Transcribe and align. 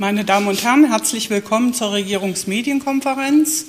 Meine 0.00 0.24
Damen 0.24 0.48
und 0.48 0.64
Herren, 0.64 0.88
herzlich 0.88 1.28
willkommen 1.28 1.74
zur 1.74 1.92
Regierungsmedienkonferenz. 1.92 3.66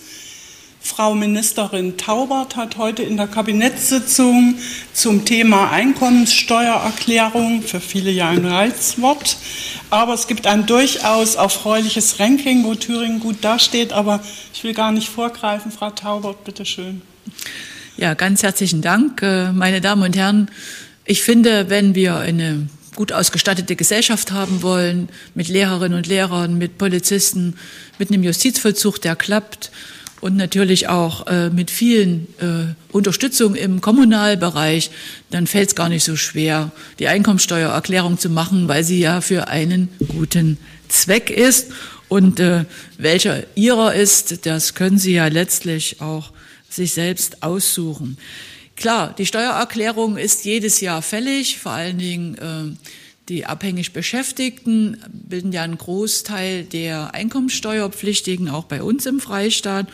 Frau 0.80 1.14
Ministerin 1.14 1.98
Taubert 1.98 2.56
hat 2.56 2.78
heute 2.78 3.04
in 3.04 3.18
der 3.18 3.28
Kabinettssitzung 3.28 4.56
zum 4.94 5.26
Thema 5.26 5.72
Einkommenssteuererklärung 5.72 7.64
für 7.64 7.82
viele 7.82 8.12
ja 8.12 8.30
ein 8.30 8.46
Reizwort. 8.46 9.36
Aber 9.90 10.14
es 10.14 10.28
gibt 10.28 10.48
ein 10.48 10.66
durchaus 10.66 11.36
erfreuliches 11.36 12.22
Ranking, 12.22 12.64
wo 12.64 12.76
Thüringen 12.76 13.20
gut 13.20 13.44
dasteht. 13.44 13.92
Aber 13.92 14.22
ich 14.54 14.64
will 14.64 14.74
gar 14.74 14.94
nicht 14.94 15.10
vorgreifen. 15.10 15.70
Frau 15.70 15.90
Taubert, 15.90 16.46
bitteschön. 16.46 17.02
Ja, 17.98 18.14
ganz 18.14 18.42
herzlichen 18.42 18.82
Dank, 18.82 19.22
äh, 19.22 19.52
meine 19.52 19.82
Damen 19.82 20.04
und 20.04 20.16
Herren. 20.16 20.50
Ich 21.04 21.24
finde, 21.24 21.70
wenn 21.70 21.94
wir 21.94 22.16
eine 22.16 22.70
gut 22.96 23.14
ausgestattete 23.14 23.76
Gesellschaft 23.76 24.32
haben 24.32 24.62
wollen, 24.62 25.10
mit 25.34 25.48
Lehrerinnen 25.48 25.98
und 25.98 26.08
Lehrern, 26.08 26.58
mit 26.58 26.78
Polizisten, 26.78 27.56
mit 28.00 28.10
einem 28.10 28.24
Justizvollzug, 28.24 29.02
der 29.02 29.16
klappt 29.16 29.72
und 30.22 30.38
natürlich 30.38 30.88
auch 30.88 31.26
äh, 31.28 31.50
mit 31.50 31.72
vielen 31.72 32.28
äh, 32.40 32.94
Unterstützung 32.94 33.56
im 33.56 33.82
Kommunalbereich, 33.82 34.92
dann 35.32 35.48
fällt 35.48 35.70
es 35.70 35.76
gar 35.76 35.90
nicht 35.90 36.04
so 36.04 36.16
schwer, 36.16 36.72
die 37.00 37.08
Einkommensteuererklärung 37.08 38.20
zu 38.20 38.30
machen, 38.30 38.68
weil 38.68 38.84
sie 38.84 39.00
ja 39.00 39.22
für 39.22 39.48
einen 39.48 39.90
guten 40.08 40.58
Zweck 40.88 41.32
ist. 41.32 41.72
Und 42.08 42.40
äh, 42.40 42.66
welcher 42.98 43.44
ihrer 43.56 43.96
ist, 43.96 44.46
das 44.46 44.76
können 44.76 44.98
Sie 44.98 45.14
ja 45.14 45.28
letztlich 45.28 46.02
auch 46.02 46.32
sich 46.70 46.94
selbst 46.94 47.42
aussuchen. 47.42 48.18
Klar, 48.76 49.14
die 49.18 49.26
Steuererklärung 49.26 50.18
ist 50.18 50.46
jedes 50.46 50.82
Jahr 50.82 51.02
fällig, 51.02 51.60
vor 51.60 51.74
allen 51.74 52.00
Dingen 52.00 52.38
äh, 52.38 52.90
die 53.30 53.46
abhängig 53.46 53.94
Beschäftigten 53.94 54.98
bilden 55.12 55.54
ja 55.54 55.64
einen 55.64 55.78
Großteil 55.78 56.64
der 56.64 57.14
Einkommensteuerpflichtigen, 57.14 58.50
auch 58.50 58.66
bei 58.66 58.84
uns 58.84 59.06
im 59.06 59.20
Freistaat. 59.20 59.88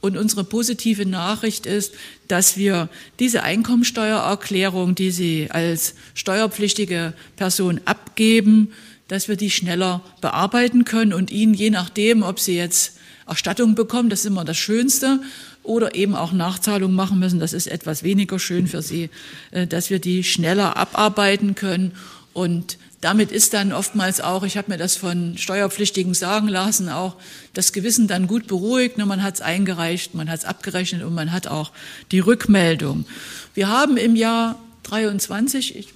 Und 0.00 0.16
unsere 0.16 0.44
positive 0.44 1.06
Nachricht 1.06 1.66
ist, 1.66 1.94
dass 2.28 2.56
wir 2.56 2.88
diese 3.18 3.42
Einkommensteuererklärung, 3.42 4.94
die 4.94 5.10
Sie 5.10 5.48
als 5.50 5.94
steuerpflichtige 6.14 7.14
Person 7.34 7.80
abgeben, 7.86 8.72
dass 9.08 9.26
wir 9.26 9.36
die 9.36 9.50
schneller 9.50 10.02
bearbeiten 10.20 10.84
können 10.84 11.12
und 11.12 11.32
Ihnen 11.32 11.54
je 11.54 11.70
nachdem, 11.70 12.22
ob 12.22 12.38
Sie 12.38 12.56
jetzt 12.56 12.98
Erstattung 13.26 13.74
bekommen, 13.74 14.10
das 14.10 14.20
ist 14.20 14.26
immer 14.26 14.44
das 14.44 14.58
Schönste, 14.58 15.20
oder 15.66 15.94
eben 15.94 16.14
auch 16.14 16.32
Nachzahlungen 16.32 16.96
machen 16.96 17.18
müssen. 17.18 17.40
Das 17.40 17.52
ist 17.52 17.66
etwas 17.66 18.02
weniger 18.02 18.38
schön 18.38 18.66
für 18.66 18.82
Sie, 18.82 19.10
äh, 19.50 19.66
dass 19.66 19.90
wir 19.90 19.98
die 19.98 20.24
schneller 20.24 20.76
abarbeiten 20.76 21.54
können. 21.54 21.92
Und 22.32 22.78
damit 23.00 23.30
ist 23.30 23.54
dann 23.54 23.72
oftmals 23.72 24.20
auch, 24.20 24.42
ich 24.42 24.56
habe 24.56 24.70
mir 24.70 24.78
das 24.78 24.96
von 24.96 25.38
Steuerpflichtigen 25.38 26.14
sagen 26.14 26.48
lassen, 26.48 26.88
auch 26.88 27.16
das 27.52 27.72
Gewissen 27.72 28.08
dann 28.08 28.26
gut 28.26 28.46
beruhigt. 28.46 28.98
Ne, 28.98 29.06
man 29.06 29.22
hat 29.22 29.34
es 29.34 29.40
eingereicht, 29.42 30.14
man 30.14 30.30
hat 30.30 30.40
es 30.40 30.44
abgerechnet 30.44 31.02
und 31.02 31.14
man 31.14 31.32
hat 31.32 31.46
auch 31.46 31.72
die 32.10 32.20
Rückmeldung. 32.20 33.06
Wir 33.54 33.68
haben 33.68 33.96
im 33.96 34.16
Jahr 34.16 34.58
23, 34.84 35.76
ich, 35.76 35.88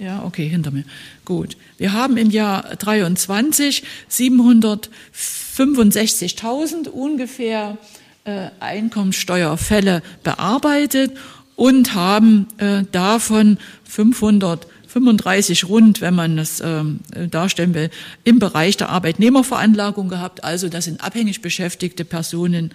ja, 0.00 0.24
okay, 0.24 0.48
hinter 0.48 0.70
mir. 0.70 0.84
Gut. 1.24 1.56
Wir 1.78 1.92
haben 1.92 2.16
im 2.16 2.30
Jahr 2.30 2.76
23 2.76 3.82
765.000 4.10 6.88
ungefähr 6.88 7.78
äh, 8.24 8.48
Einkommensteuerfälle 8.60 10.02
bearbeitet 10.22 11.12
und 11.56 11.94
haben 11.94 12.48
äh, 12.58 12.82
davon 12.90 13.58
535 13.84 15.68
rund, 15.68 16.00
wenn 16.00 16.14
man 16.14 16.36
das 16.36 16.60
ähm, 16.64 17.00
darstellen 17.30 17.74
will, 17.74 17.90
im 18.24 18.38
Bereich 18.38 18.76
der 18.76 18.88
Arbeitnehmerveranlagung 18.88 20.08
gehabt. 20.08 20.42
Also 20.42 20.68
das 20.68 20.86
sind 20.86 21.04
abhängig 21.04 21.42
beschäftigte 21.42 22.04
Personen, 22.04 22.72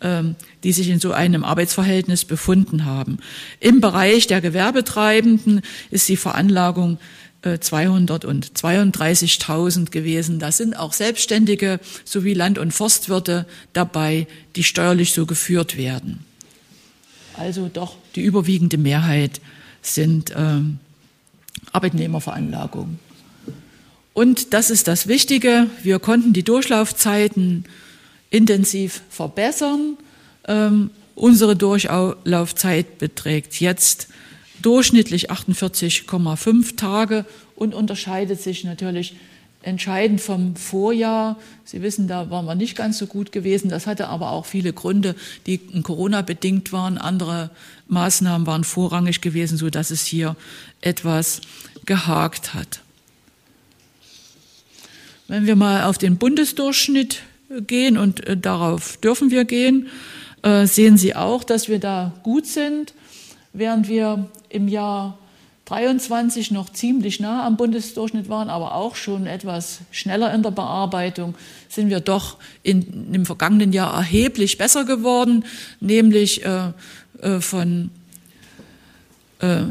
ähm, 0.00 0.36
die 0.62 0.72
sich 0.72 0.88
in 0.88 1.00
so 1.00 1.12
einem 1.12 1.44
Arbeitsverhältnis 1.44 2.24
befunden 2.24 2.84
haben. 2.84 3.18
Im 3.60 3.80
Bereich 3.80 4.28
der 4.28 4.40
Gewerbetreibenden 4.40 5.62
ist 5.90 6.08
die 6.08 6.16
Veranlagung 6.16 6.98
232.000 7.50 9.90
gewesen. 9.90 10.38
Da 10.38 10.52
sind 10.52 10.76
auch 10.76 10.92
Selbstständige 10.92 11.80
sowie 12.04 12.34
Land- 12.34 12.58
und 12.58 12.72
Forstwirte 12.72 13.46
dabei, 13.72 14.26
die 14.56 14.64
steuerlich 14.64 15.12
so 15.12 15.26
geführt 15.26 15.76
werden. 15.76 16.24
Also 17.34 17.70
doch 17.72 17.96
die 18.14 18.22
überwiegende 18.22 18.78
Mehrheit 18.78 19.40
sind 19.80 20.32
ähm, 20.36 20.78
Arbeitnehmerveranlagungen. 21.72 22.98
Und 24.14 24.52
das 24.52 24.70
ist 24.70 24.88
das 24.88 25.08
Wichtige. 25.08 25.68
Wir 25.82 25.98
konnten 25.98 26.32
die 26.32 26.42
Durchlaufzeiten 26.42 27.64
intensiv 28.30 29.02
verbessern. 29.08 29.96
Ähm, 30.46 30.90
unsere 31.14 31.56
Durchlaufzeit 31.56 32.98
beträgt 32.98 33.60
jetzt 33.60 34.08
durchschnittlich 34.62 35.30
48,5 35.30 36.76
Tage 36.76 37.24
und 37.56 37.74
unterscheidet 37.74 38.40
sich 38.40 38.64
natürlich 38.64 39.14
entscheidend 39.62 40.20
vom 40.20 40.56
Vorjahr. 40.56 41.38
Sie 41.64 41.82
wissen, 41.82 42.08
da 42.08 42.30
waren 42.30 42.46
wir 42.46 42.54
nicht 42.54 42.76
ganz 42.76 42.98
so 42.98 43.06
gut 43.06 43.32
gewesen. 43.32 43.68
Das 43.68 43.86
hatte 43.86 44.08
aber 44.08 44.30
auch 44.30 44.46
viele 44.46 44.72
Gründe, 44.72 45.14
die 45.46 45.58
Corona 45.82 46.22
bedingt 46.22 46.72
waren. 46.72 46.98
Andere 46.98 47.50
Maßnahmen 47.88 48.46
waren 48.46 48.64
vorrangig 48.64 49.20
gewesen, 49.20 49.56
so 49.56 49.70
dass 49.70 49.90
es 49.90 50.04
hier 50.04 50.36
etwas 50.80 51.40
gehakt 51.86 52.54
hat. 52.54 52.80
Wenn 55.28 55.46
wir 55.46 55.56
mal 55.56 55.84
auf 55.84 55.98
den 55.98 56.18
Bundesdurchschnitt 56.18 57.22
gehen 57.66 57.96
und 57.96 58.26
äh, 58.26 58.36
darauf 58.36 58.96
dürfen 58.98 59.30
wir 59.30 59.44
gehen, 59.44 59.88
äh, 60.42 60.66
sehen 60.66 60.98
Sie 60.98 61.14
auch, 61.14 61.44
dass 61.44 61.68
wir 61.68 61.78
da 61.78 62.12
gut 62.22 62.46
sind 62.46 62.94
während 63.52 63.88
wir 63.88 64.28
im 64.48 64.68
Jahr 64.68 65.18
23 65.66 66.50
noch 66.50 66.70
ziemlich 66.70 67.20
nah 67.20 67.46
am 67.46 67.56
Bundesdurchschnitt 67.56 68.28
waren, 68.28 68.50
aber 68.50 68.74
auch 68.74 68.96
schon 68.96 69.26
etwas 69.26 69.80
schneller 69.90 70.34
in 70.34 70.42
der 70.42 70.50
Bearbeitung, 70.50 71.34
sind 71.68 71.88
wir 71.88 72.00
doch 72.00 72.36
in, 72.62 73.14
im 73.14 73.24
vergangenen 73.24 73.72
Jahr 73.72 73.94
erheblich 73.94 74.58
besser 74.58 74.84
geworden, 74.84 75.44
nämlich 75.80 76.44
äh, 76.44 76.72
äh, 77.20 77.40
von, 77.40 77.90
äh, 79.38 79.62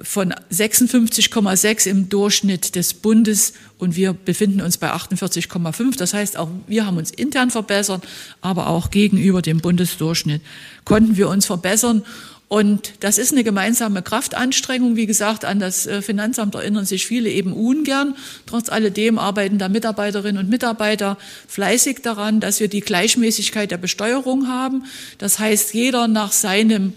von 0.00 0.34
56,6 0.52 1.88
im 1.88 2.08
Durchschnitt 2.08 2.76
des 2.76 2.94
Bundes 2.94 3.54
und 3.78 3.96
wir 3.96 4.12
befinden 4.12 4.60
uns 4.60 4.76
bei 4.76 4.92
48,5. 4.92 5.96
Das 5.96 6.12
heißt, 6.14 6.36
auch 6.36 6.50
wir 6.66 6.86
haben 6.86 6.98
uns 6.98 7.10
intern 7.10 7.50
verbessert, 7.50 8.04
aber 8.42 8.68
auch 8.68 8.90
gegenüber 8.90 9.42
dem 9.42 9.60
Bundesdurchschnitt 9.60 10.42
konnten 10.84 11.16
wir 11.16 11.28
uns 11.30 11.46
verbessern. 11.46 12.04
Und 12.52 12.92
das 13.00 13.16
ist 13.16 13.32
eine 13.32 13.44
gemeinsame 13.44 14.02
Kraftanstrengung. 14.02 14.94
Wie 14.94 15.06
gesagt, 15.06 15.46
an 15.46 15.58
das 15.58 15.86
äh, 15.86 16.02
Finanzamt 16.02 16.54
erinnern 16.54 16.84
sich 16.84 17.06
viele 17.06 17.30
eben 17.30 17.54
ungern. 17.54 18.14
Trotz 18.44 18.68
alledem 18.68 19.18
arbeiten 19.18 19.56
da 19.56 19.70
Mitarbeiterinnen 19.70 20.36
und 20.36 20.50
Mitarbeiter 20.50 21.16
fleißig 21.48 22.02
daran, 22.02 22.40
dass 22.40 22.60
wir 22.60 22.68
die 22.68 22.82
Gleichmäßigkeit 22.82 23.70
der 23.70 23.78
Besteuerung 23.78 24.48
haben. 24.48 24.84
Das 25.16 25.38
heißt, 25.38 25.72
jeder 25.72 26.08
nach 26.08 26.32
seinem 26.32 26.92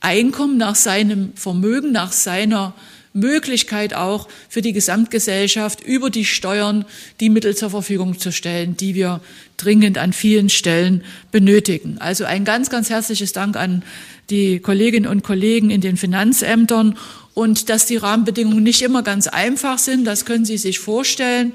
Einkommen, 0.00 0.56
nach 0.56 0.74
seinem 0.74 1.34
Vermögen, 1.34 1.92
nach 1.92 2.12
seiner 2.12 2.72
Möglichkeit 3.18 3.94
auch 3.94 4.28
für 4.48 4.62
die 4.62 4.72
Gesamtgesellschaft 4.72 5.82
über 5.82 6.10
die 6.10 6.24
Steuern 6.24 6.84
die 7.20 7.30
Mittel 7.30 7.56
zur 7.56 7.70
Verfügung 7.70 8.18
zu 8.18 8.32
stellen, 8.32 8.76
die 8.76 8.94
wir 8.94 9.20
dringend 9.56 9.98
an 9.98 10.12
vielen 10.12 10.48
Stellen 10.48 11.04
benötigen. 11.30 11.98
Also 11.98 12.24
ein 12.24 12.44
ganz, 12.44 12.70
ganz 12.70 12.90
herzliches 12.90 13.32
Dank 13.32 13.56
an 13.56 13.82
die 14.30 14.60
Kolleginnen 14.60 15.10
und 15.10 15.22
Kollegen 15.22 15.70
in 15.70 15.80
den 15.80 15.96
Finanzämtern 15.96 16.96
und 17.34 17.68
dass 17.68 17.86
die 17.86 17.96
Rahmenbedingungen 17.96 18.62
nicht 18.62 18.82
immer 18.82 19.02
ganz 19.02 19.26
einfach 19.26 19.78
sind, 19.78 20.04
das 20.04 20.24
können 20.24 20.44
Sie 20.44 20.58
sich 20.58 20.78
vorstellen. 20.78 21.52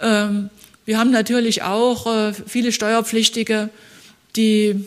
Ähm, 0.00 0.50
wir 0.84 0.98
haben 0.98 1.10
natürlich 1.10 1.62
auch 1.62 2.06
äh, 2.06 2.32
viele 2.34 2.72
Steuerpflichtige, 2.72 3.70
die, 4.36 4.84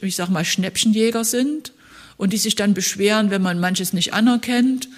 ich 0.00 0.16
sag 0.16 0.28
mal, 0.28 0.44
Schnäppchenjäger 0.44 1.24
sind 1.24 1.72
und 2.16 2.32
die 2.32 2.38
sich 2.38 2.54
dann 2.54 2.72
beschweren, 2.72 3.30
wenn 3.30 3.42
man 3.42 3.58
manches 3.58 3.92
nicht 3.92 4.14
anerkennt. 4.14 4.88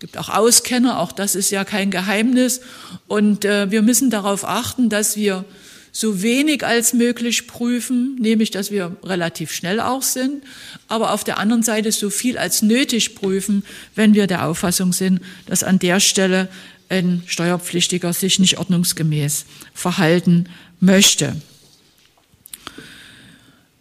Gibt 0.00 0.16
auch 0.16 0.30
Auskenner, 0.30 0.98
auch 0.98 1.12
das 1.12 1.34
ist 1.34 1.50
ja 1.50 1.64
kein 1.64 1.90
Geheimnis. 1.90 2.62
Und 3.06 3.44
äh, 3.44 3.70
wir 3.70 3.82
müssen 3.82 4.10
darauf 4.10 4.44
achten, 4.44 4.88
dass 4.88 5.16
wir 5.16 5.44
so 5.92 6.22
wenig 6.22 6.64
als 6.64 6.92
möglich 6.92 7.46
prüfen, 7.46 8.16
nämlich 8.18 8.50
dass 8.50 8.70
wir 8.70 8.96
relativ 9.04 9.52
schnell 9.52 9.80
auch 9.80 10.02
sind, 10.02 10.42
aber 10.88 11.12
auf 11.12 11.24
der 11.24 11.38
anderen 11.38 11.62
Seite 11.62 11.92
so 11.92 12.10
viel 12.10 12.38
als 12.38 12.62
nötig 12.62 13.14
prüfen, 13.14 13.64
wenn 13.94 14.14
wir 14.14 14.26
der 14.26 14.46
Auffassung 14.46 14.92
sind, 14.92 15.20
dass 15.46 15.62
an 15.62 15.78
der 15.78 16.00
Stelle 16.00 16.48
ein 16.88 17.22
Steuerpflichtiger 17.26 18.12
sich 18.12 18.38
nicht 18.38 18.58
ordnungsgemäß 18.58 19.44
verhalten 19.74 20.46
möchte. 20.80 21.36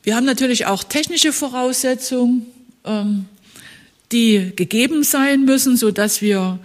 Wir 0.04 0.16
haben 0.16 0.26
natürlich 0.26 0.66
auch 0.66 0.84
technische 0.84 1.32
Voraussetzungen, 1.32 2.46
ähm, 2.86 3.26
die 4.12 4.54
gegeben 4.56 5.04
sein 5.04 5.46
müssen, 5.46 5.78
so 5.78 5.92
dass 5.92 6.22
wir 6.22 6.60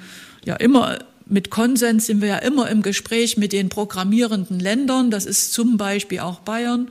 ja 0.44 0.56
immer 0.56 0.98
mit 1.26 1.50
Konsens 1.50 2.06
sind 2.06 2.20
wir 2.20 2.28
ja 2.28 2.38
immer 2.38 2.68
im 2.68 2.82
Gespräch 2.82 3.36
mit 3.36 3.52
den 3.52 3.68
programmierenden 3.68 4.60
Ländern. 4.60 5.10
Das 5.10 5.24
ist 5.24 5.52
zum 5.52 5.76
Beispiel 5.76 6.20
auch 6.20 6.40
Bayern, 6.40 6.90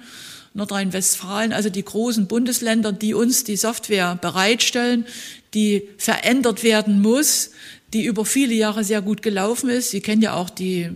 Nordrhein-Westfalen, 0.55 1.53
also 1.53 1.69
die 1.69 1.83
großen 1.85 2.27
Bundesländer, 2.27 2.91
die 2.91 3.13
uns 3.13 3.43
die 3.43 3.55
Software 3.55 4.17
bereitstellen, 4.21 5.05
die 5.53 5.87
verändert 5.97 6.63
werden 6.63 7.01
muss, 7.01 7.51
die 7.93 8.05
über 8.05 8.25
viele 8.25 8.53
Jahre 8.53 8.83
sehr 8.83 9.01
gut 9.01 9.21
gelaufen 9.21 9.69
ist. 9.69 9.91
Sie 9.91 10.01
kennen 10.01 10.21
ja 10.21 10.33
auch 10.33 10.49
die, 10.49 10.89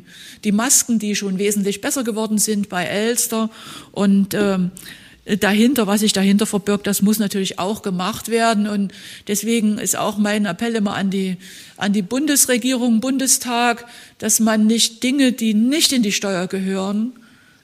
die 0.43 0.51
Masken, 0.51 0.97
die 0.97 1.15
schon 1.15 1.37
wesentlich 1.37 1.81
besser 1.81 2.03
geworden 2.03 2.39
sind 2.39 2.69
bei 2.69 2.85
Elster. 2.85 3.51
Und 3.91 4.33
ähm, 4.33 4.71
dahinter, 5.35 5.87
was 5.87 5.99
sich 5.99 6.13
dahinter 6.13 6.45
verbirgt, 6.45 6.87
das 6.87 7.01
muss 7.01 7.19
natürlich 7.19 7.59
auch 7.59 7.81
gemacht 7.81 8.29
werden. 8.29 8.67
Und 8.67 8.93
deswegen 9.27 9.77
ist 9.77 9.97
auch 9.97 10.17
mein 10.17 10.45
Appell 10.45 10.75
immer 10.75 10.95
an 10.95 11.09
die, 11.09 11.37
an 11.75 11.91
die 11.91 12.01
Bundesregierung, 12.01 13.01
Bundestag, 13.01 13.85
dass 14.19 14.39
man 14.39 14.65
nicht 14.65 15.03
Dinge, 15.03 15.33
die 15.33 15.53
nicht 15.53 15.91
in 15.91 16.03
die 16.03 16.13
Steuer 16.13 16.47
gehören, 16.47 17.13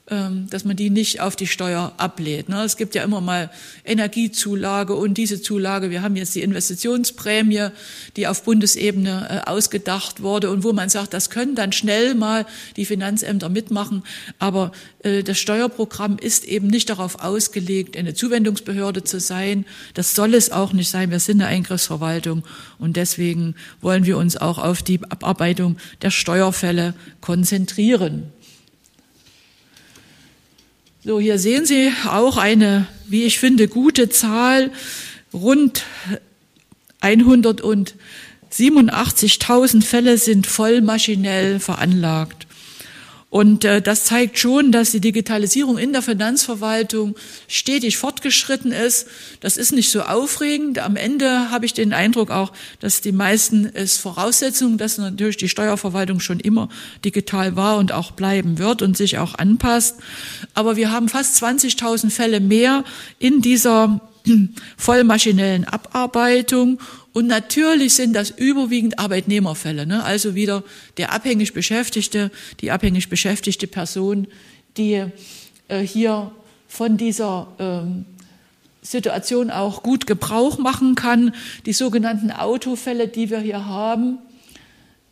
dass 0.05 0.65
man 0.65 0.75
die 0.75 0.89
nicht 0.89 1.21
auf 1.21 1.37
die 1.37 1.47
Steuer 1.47 1.93
ablädt. 1.95 2.49
Ne? 2.49 2.61
Es 2.63 2.75
gibt 2.75 2.93
ja 2.93 3.03
immer 3.03 3.21
mal 3.21 3.49
Energiezulage 3.85 4.93
und 4.95 5.13
diese 5.13 5.41
Zulage. 5.41 5.91
Wir 5.91 6.01
haben 6.01 6.17
jetzt 6.17 6.35
die 6.35 6.41
Investitionsprämie, 6.41 7.69
die 8.17 8.27
auf 8.27 8.43
Bundesebene 8.43 9.43
äh, 9.45 9.49
ausgedacht 9.49 10.21
wurde 10.21 10.49
und 10.51 10.65
wo 10.65 10.73
man 10.73 10.89
sagt, 10.89 11.13
das 11.13 11.29
können 11.29 11.55
dann 11.55 11.71
schnell 11.71 12.15
mal 12.15 12.45
die 12.75 12.85
Finanzämter 12.85 13.47
mitmachen. 13.47 14.03
Aber 14.39 14.73
äh, 15.03 15.23
das 15.23 15.39
Steuerprogramm 15.39 16.17
ist 16.17 16.43
eben 16.43 16.67
nicht 16.67 16.89
darauf 16.89 17.23
ausgelegt, 17.23 17.95
eine 17.95 18.13
Zuwendungsbehörde 18.13 19.05
zu 19.05 19.21
sein. 19.21 19.65
Das 19.93 20.15
soll 20.15 20.33
es 20.33 20.51
auch 20.51 20.73
nicht 20.73 20.89
sein. 20.89 21.11
Wir 21.11 21.21
sind 21.21 21.39
eine 21.39 21.49
Eingriffsverwaltung 21.49 22.43
und 22.77 22.97
deswegen 22.97 23.55
wollen 23.79 24.05
wir 24.05 24.17
uns 24.17 24.35
auch 24.35 24.57
auf 24.57 24.83
die 24.83 24.99
Abarbeitung 25.09 25.77
der 26.01 26.11
Steuerfälle 26.11 26.93
konzentrieren. 27.21 28.33
So, 31.05 31.19
hier 31.19 31.37
sehen 31.37 31.65
Sie 31.65 31.91
auch 32.05 32.37
eine, 32.37 32.87
wie 33.07 33.25
ich 33.25 33.37
finde, 33.37 33.67
gute 33.67 34.07
Zahl. 34.07 34.71
Rund 35.33 35.83
187.000 37.01 39.83
Fälle 39.83 40.17
sind 40.17 40.47
voll 40.47 40.79
maschinell 40.79 41.59
veranlagt. 41.59 42.42
Und 43.33 43.65
äh, 43.65 43.81
das 43.81 44.03
zeigt 44.03 44.37
schon, 44.37 44.71
dass 44.71 44.91
die 44.91 44.99
Digitalisierung 44.99 45.79
in 45.79 45.91
der 45.91 46.03
Finanzverwaltung 46.03 47.15
stetig 47.47 47.97
fortgeschritten 47.97 48.71
ist. 48.71 49.07
Das 49.39 49.57
ist 49.57 49.71
nicht 49.71 49.89
so 49.89 50.03
aufregend. 50.03 50.77
Am 50.77 50.95
Ende 50.95 51.49
habe 51.49 51.65
ich 51.65 51.73
den 51.73 51.93
Eindruck 51.93 52.29
auch, 52.29 52.53
dass 52.79 53.01
die 53.01 53.11
meisten 53.11 53.65
es 53.73 53.97
Voraussetzungen, 53.97 54.77
dass 54.77 54.99
natürlich 54.99 55.37
die 55.37 55.49
Steuerverwaltung 55.49 56.19
schon 56.19 56.39
immer 56.39 56.69
digital 57.03 57.55
war 57.55 57.77
und 57.77 57.91
auch 57.91 58.11
bleiben 58.11 58.59
wird 58.59 58.83
und 58.83 58.95
sich 58.95 59.17
auch 59.17 59.33
anpasst. 59.33 59.95
Aber 60.53 60.75
wir 60.75 60.91
haben 60.91 61.09
fast 61.09 61.43
20.000 61.43 62.11
Fälle 62.11 62.39
mehr 62.39 62.83
in 63.17 63.41
dieser 63.41 63.99
vollmaschinellen 64.77 65.65
Abarbeitung 65.65 66.79
und 67.13 67.27
natürlich 67.27 67.93
sind 67.93 68.13
das 68.13 68.31
überwiegend 68.31 68.99
Arbeitnehmerfälle, 68.99 69.85
ne? 69.85 70.03
also 70.03 70.35
wieder 70.35 70.63
der 70.97 71.11
abhängig 71.13 71.53
Beschäftigte, 71.53 72.31
die 72.59 72.71
abhängig 72.71 73.09
beschäftigte 73.09 73.67
Person, 73.67 74.27
die 74.77 75.05
äh, 75.67 75.79
hier 75.79 76.31
von 76.67 76.97
dieser 76.97 77.47
ähm, 77.59 78.05
Situation 78.81 79.51
auch 79.51 79.83
gut 79.83 80.07
Gebrauch 80.07 80.57
machen 80.57 80.95
kann. 80.95 81.33
Die 81.65 81.73
sogenannten 81.73 82.31
Autofälle, 82.31 83.07
die 83.07 83.29
wir 83.29 83.39
hier 83.39 83.65
haben, 83.65 84.17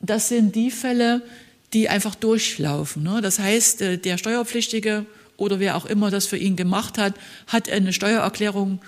das 0.01 0.29
sind 0.29 0.55
die 0.55 0.71
Fälle, 0.71 1.21
die 1.73 1.87
einfach 1.87 2.15
durchlaufen. 2.15 3.03
Ne? 3.03 3.21
Das 3.21 3.39
heißt, 3.39 3.81
äh, 3.81 3.97
der 3.97 4.17
Steuerpflichtige 4.17 5.05
oder 5.41 5.59
wer 5.59 5.75
auch 5.75 5.85
immer 5.85 6.11
das 6.11 6.27
für 6.27 6.37
ihn 6.37 6.55
gemacht 6.55 6.97
hat, 6.97 7.15
hat 7.47 7.69
eine 7.69 7.91
Steuererklärung 7.91 8.79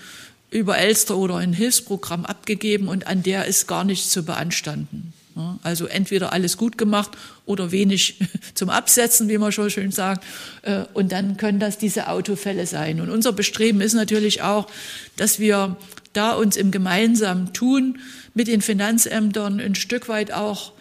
über 0.51 0.77
Elster 0.77 1.17
oder 1.17 1.37
ein 1.37 1.51
Hilfsprogramm 1.51 2.25
abgegeben 2.25 2.87
und 2.87 3.07
an 3.07 3.23
der 3.23 3.45
ist 3.45 3.67
gar 3.67 3.83
nichts 3.83 4.11
zu 4.11 4.23
beanstanden. 4.23 5.13
Also 5.63 5.87
entweder 5.87 6.31
alles 6.31 6.57
gut 6.57 6.77
gemacht 6.77 7.17
oder 7.47 7.71
wenig 7.71 8.19
zum 8.53 8.69
Absetzen, 8.69 9.29
wie 9.29 9.39
man 9.39 9.51
schon 9.51 9.71
schön 9.71 9.91
sagt. 9.91 10.23
Äh, 10.61 10.83
und 10.93 11.11
dann 11.11 11.37
können 11.37 11.59
das 11.59 11.79
diese 11.79 12.07
Autofälle 12.07 12.67
sein. 12.67 13.01
Und 13.01 13.09
unser 13.09 13.33
Bestreben 13.33 13.81
ist 13.81 13.93
natürlich 13.93 14.43
auch, 14.43 14.67
dass 15.15 15.39
wir 15.39 15.75
da 16.13 16.33
uns 16.33 16.55
im 16.55 16.69
gemeinsamen 16.69 17.51
Tun 17.51 17.97
mit 18.35 18.47
den 18.47 18.61
Finanzämtern 18.61 19.59
ein 19.59 19.73
Stück 19.73 20.07
weit 20.07 20.31
auch 20.31 20.73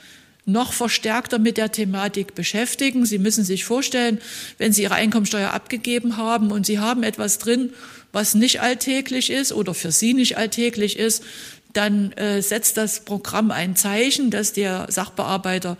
noch 0.45 0.73
verstärkter 0.73 1.39
mit 1.39 1.57
der 1.57 1.71
Thematik 1.71 2.35
beschäftigen. 2.35 3.07
Sie 3.07 3.19
müssen 3.19 3.45
sich 3.45 3.65
vorstellen, 3.65 4.21
wenn 4.59 4.73
Sie 4.73 4.83
Ihre 4.83 4.95
Einkommensteuer 4.95 5.53
abgegeben 5.53 6.17
haben 6.17 6.51
und 6.51 6.67
Sie 6.67 6.79
haben 6.79 7.03
etwas 7.03 7.39
drin, 7.39 7.71
was 8.13 8.35
nicht 8.35 8.61
alltäglich 8.61 9.31
ist 9.31 9.53
oder 9.53 9.75
für 9.75 9.93
Sie 9.93 10.15
nicht 10.15 10.37
alltäglich 10.37 10.99
ist, 10.99 11.23
dann 11.73 12.13
äh, 12.13 12.43
setzt 12.43 12.77
das 12.77 13.01
Programm 13.05 13.51
ein 13.51 13.77
Zeichen, 13.77 14.31
dass 14.31 14.53
der 14.53 14.87
Sachbearbeiter 14.91 15.79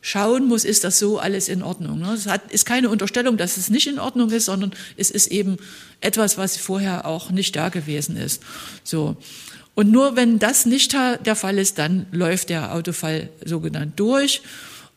schauen 0.00 0.46
muss, 0.46 0.64
ist 0.64 0.84
das 0.84 0.98
so 0.98 1.18
alles 1.18 1.48
in 1.48 1.62
Ordnung. 1.62 1.98
Ne? 1.98 2.12
Es 2.14 2.26
hat, 2.26 2.50
ist 2.50 2.64
keine 2.64 2.88
Unterstellung, 2.88 3.36
dass 3.36 3.56
es 3.56 3.68
nicht 3.68 3.86
in 3.86 3.98
Ordnung 3.98 4.30
ist, 4.30 4.46
sondern 4.46 4.72
es 4.96 5.10
ist 5.10 5.26
eben 5.28 5.58
etwas, 6.00 6.38
was 6.38 6.56
vorher 6.56 7.06
auch 7.06 7.30
nicht 7.30 7.54
da 7.56 7.68
gewesen 7.68 8.16
ist. 8.16 8.42
So. 8.84 9.16
Und 9.78 9.92
nur 9.92 10.16
wenn 10.16 10.40
das 10.40 10.66
nicht 10.66 10.92
der 10.92 11.36
Fall 11.36 11.56
ist, 11.56 11.78
dann 11.78 12.06
läuft 12.10 12.48
der 12.48 12.74
Autofall 12.74 13.28
sogenannt 13.44 13.92
durch. 14.00 14.42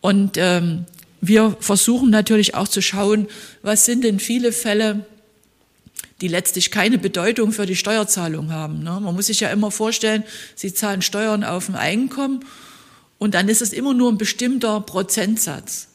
Und 0.02 0.38
ähm, 0.38 0.86
wir 1.22 1.56
versuchen 1.60 2.10
natürlich 2.10 2.56
auch 2.56 2.68
zu 2.68 2.82
schauen, 2.82 3.28
was 3.62 3.86
sind 3.86 4.04
denn 4.04 4.20
viele 4.20 4.52
Fälle, 4.52 5.06
die 6.20 6.28
letztlich 6.28 6.72
keine 6.72 6.98
Bedeutung 6.98 7.52
für 7.52 7.68
die 7.68 7.76
Steuerzahlung 7.76 8.52
haben. 8.52 8.82
Ne? 8.82 9.00
Man 9.00 9.14
muss 9.14 9.28
sich 9.28 9.42
ja 9.42 9.50
immer 9.50 9.70
vorstellen, 9.70 10.24
Sie 10.56 10.74
zahlen 10.74 11.04
Steuern 11.04 11.44
auf 11.44 11.70
ein 11.70 11.76
Einkommen 11.76 12.44
und 13.20 13.36
dann 13.36 13.50
ist 13.50 13.62
es 13.62 13.74
immer 13.74 13.94
nur 13.94 14.12
ein 14.12 14.18
bestimmter 14.18 14.82
Prozentsatz. 14.82 15.90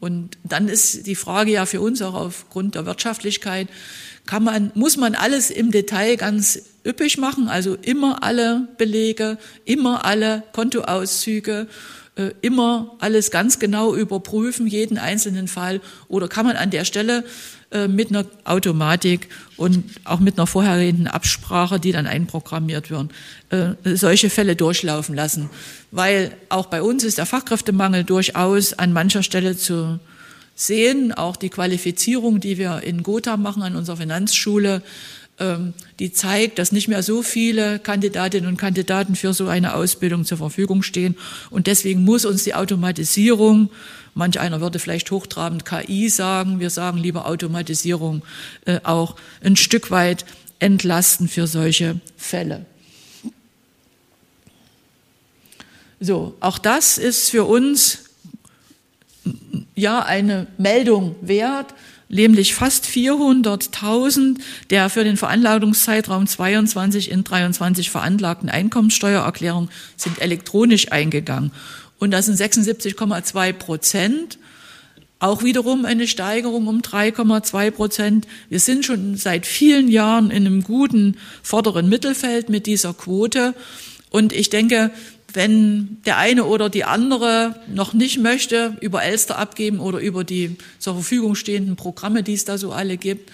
Und 0.00 0.38
dann 0.42 0.68
ist 0.68 1.06
die 1.06 1.14
Frage 1.14 1.52
ja 1.52 1.66
für 1.66 1.80
uns 1.80 2.02
auch 2.02 2.14
aufgrund 2.14 2.74
der 2.74 2.86
Wirtschaftlichkeit, 2.86 3.68
kann 4.26 4.44
man, 4.44 4.72
muss 4.74 4.96
man 4.96 5.14
alles 5.14 5.50
im 5.50 5.70
Detail 5.70 6.16
ganz 6.16 6.62
üppig 6.84 7.18
machen, 7.18 7.48
also 7.48 7.74
immer 7.74 8.22
alle 8.22 8.68
Belege, 8.78 9.38
immer 9.64 10.04
alle 10.04 10.42
Kontoauszüge, 10.52 11.68
äh, 12.16 12.30
immer 12.40 12.96
alles 12.98 13.30
ganz 13.30 13.58
genau 13.58 13.94
überprüfen, 13.94 14.66
jeden 14.66 14.98
einzelnen 14.98 15.48
Fall, 15.48 15.80
oder 16.08 16.28
kann 16.28 16.46
man 16.46 16.56
an 16.56 16.70
der 16.70 16.84
Stelle 16.84 17.24
äh, 17.72 17.88
mit 17.88 18.10
einer 18.10 18.26
Automatik 18.44 19.28
und 19.56 19.84
auch 20.04 20.20
mit 20.20 20.38
einer 20.38 20.46
vorhergehenden 20.46 21.06
Absprache, 21.06 21.80
die 21.80 21.92
dann 21.92 22.06
einprogrammiert 22.06 22.90
werden, 22.90 23.10
äh, 23.50 23.96
solche 23.96 24.30
Fälle 24.30 24.56
durchlaufen 24.56 25.14
lassen. 25.14 25.50
Weil 25.90 26.32
auch 26.48 26.66
bei 26.66 26.82
uns 26.82 27.04
ist 27.04 27.18
der 27.18 27.26
Fachkräftemangel 27.26 28.04
durchaus 28.04 28.72
an 28.74 28.92
mancher 28.92 29.22
Stelle 29.22 29.56
zu 29.56 29.98
sehen. 30.54 31.12
Auch 31.12 31.36
die 31.36 31.48
Qualifizierung, 31.48 32.40
die 32.40 32.58
wir 32.58 32.82
in 32.82 33.02
Gotha 33.02 33.36
machen 33.36 33.62
an 33.62 33.76
unserer 33.76 33.96
Finanzschule, 33.96 34.82
die 35.98 36.12
zeigt, 36.12 36.58
dass 36.58 36.72
nicht 36.72 36.88
mehr 36.88 37.02
so 37.02 37.22
viele 37.22 37.78
Kandidatinnen 37.78 38.48
und 38.48 38.58
Kandidaten 38.58 39.16
für 39.16 39.34
so 39.34 39.48
eine 39.48 39.74
Ausbildung 39.74 40.24
zur 40.24 40.38
Verfügung 40.38 40.82
stehen. 40.82 41.16
Und 41.50 41.66
deswegen 41.66 42.04
muss 42.04 42.24
uns 42.24 42.44
die 42.44 42.54
Automatisierung 42.54 43.70
Manch 44.14 44.38
einer 44.38 44.60
würde 44.60 44.78
vielleicht 44.78 45.10
hochtrabend 45.10 45.64
KI 45.64 46.08
sagen. 46.08 46.60
Wir 46.60 46.70
sagen 46.70 46.98
lieber 46.98 47.26
Automatisierung 47.26 48.22
äh, 48.66 48.80
auch 48.82 49.16
ein 49.42 49.56
Stück 49.56 49.90
weit 49.90 50.26
entlasten 50.58 51.28
für 51.28 51.46
solche 51.46 51.98
Fälle. 52.16 52.66
So, 55.98 56.34
auch 56.40 56.58
das 56.58 56.98
ist 56.98 57.30
für 57.30 57.44
uns 57.44 58.04
ja 59.74 60.00
eine 60.00 60.46
Meldung 60.58 61.14
wert, 61.22 61.74
nämlich 62.12 62.54
fast 62.54 62.86
400.000 62.86 64.38
der 64.70 64.88
für 64.90 65.02
den 65.02 65.16
Veranlagungszeitraum 65.16 66.28
22 66.28 67.10
in 67.10 67.24
23 67.24 67.90
veranlagten 67.90 68.48
Einkommenssteuererklärungen 68.48 69.70
sind 69.96 70.20
elektronisch 70.20 70.92
eingegangen 70.92 71.50
und 72.02 72.10
das 72.10 72.26
sind 72.26 72.36
76,2 72.36 73.52
Prozent. 73.52 74.38
Auch 75.20 75.44
wiederum 75.44 75.84
eine 75.84 76.08
Steigerung 76.08 76.66
um 76.66 76.80
3,2 76.80 77.70
Prozent. 77.70 78.26
Wir 78.48 78.58
sind 78.58 78.84
schon 78.84 79.14
seit 79.14 79.46
vielen 79.46 79.86
Jahren 79.86 80.32
in 80.32 80.44
einem 80.44 80.64
guten 80.64 81.16
vorderen 81.44 81.88
Mittelfeld 81.88 82.48
mit 82.48 82.66
dieser 82.66 82.92
Quote. 82.92 83.54
Und 84.10 84.32
ich 84.32 84.50
denke, 84.50 84.90
wenn 85.34 85.98
der 86.04 86.18
eine 86.18 86.44
oder 86.44 86.68
die 86.68 86.84
andere 86.84 87.56
noch 87.68 87.92
nicht 87.92 88.18
möchte, 88.18 88.76
über 88.80 89.02
Elster 89.02 89.38
abgeben 89.38 89.80
oder 89.80 89.98
über 89.98 90.24
die 90.24 90.56
zur 90.78 90.94
Verfügung 90.94 91.34
stehenden 91.34 91.76
Programme, 91.76 92.22
die 92.22 92.34
es 92.34 92.44
da 92.44 92.58
so 92.58 92.72
alle 92.72 92.96
gibt, 92.96 93.30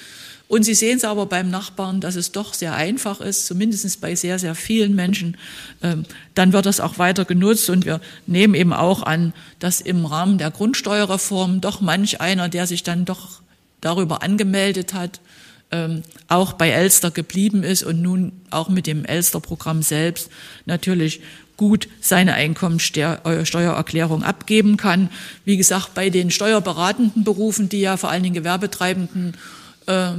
Und 0.49 0.63
Sie 0.63 0.75
sehen 0.75 0.97
es 0.97 1.05
aber 1.05 1.27
beim 1.27 1.51
Nachbarn, 1.51 2.01
dass 2.01 2.17
es 2.17 2.33
doch 2.33 2.55
sehr 2.55 2.75
einfach 2.75 3.21
ist, 3.21 3.47
zumindest 3.47 4.01
bei 4.01 4.15
sehr, 4.15 4.39
sehr 4.39 4.55
vielen 4.55 4.95
Menschen. 4.95 5.37
Ähm, 5.83 6.05
dann 6.35 6.55
wird 6.55 6.65
das 6.65 6.81
auch 6.81 6.99
weiter 6.99 7.27
genutzt 7.27 7.69
und 7.69 7.85
wir 7.85 8.01
nehmen 8.27 8.55
eben 8.55 8.73
auch 8.73 9.03
an, 9.03 9.35
dass 9.59 9.83
im 9.83 10.07
Rahmen 10.07 10.39
der 10.39 10.51
Grundsteuerreform 10.51 11.61
doch 11.61 11.83
manch 11.83 12.23
einer, 12.23 12.49
der 12.49 12.67
sich 12.67 12.83
dann 12.83 13.05
doch 13.05 13.43
darüber 13.83 14.23
angemeldet 14.23 14.95
hat, 14.95 15.21
ähm, 15.71 16.03
auch 16.29 16.55
bei 16.55 16.71
Elster 16.71 17.11
geblieben 17.11 17.63
ist 17.63 17.83
und 17.83 18.01
nun 18.01 18.33
auch 18.51 18.71
mit 18.71 18.87
dem 18.87 19.05
Elster-Programm 19.05 19.83
selbst 19.83 20.31
natürlich 20.65 21.21
gut 21.59 21.89
seine 22.01 22.33
Einkommensteuererklärung 22.35 24.23
abgeben 24.23 24.79
kann. 24.79 25.11
Wie 25.45 25.59
gesagt, 25.59 25.93
bei 25.93 26.09
den 26.09 26.31
steuerberatenden 26.31 27.25
Berufen, 27.25 27.69
die 27.69 27.81
ja 27.81 27.99
vor 27.99 28.11
allen 28.11 28.23
Dingen 28.23 28.35
Gewerbetreibenden 28.35 29.37
äh, 29.87 30.13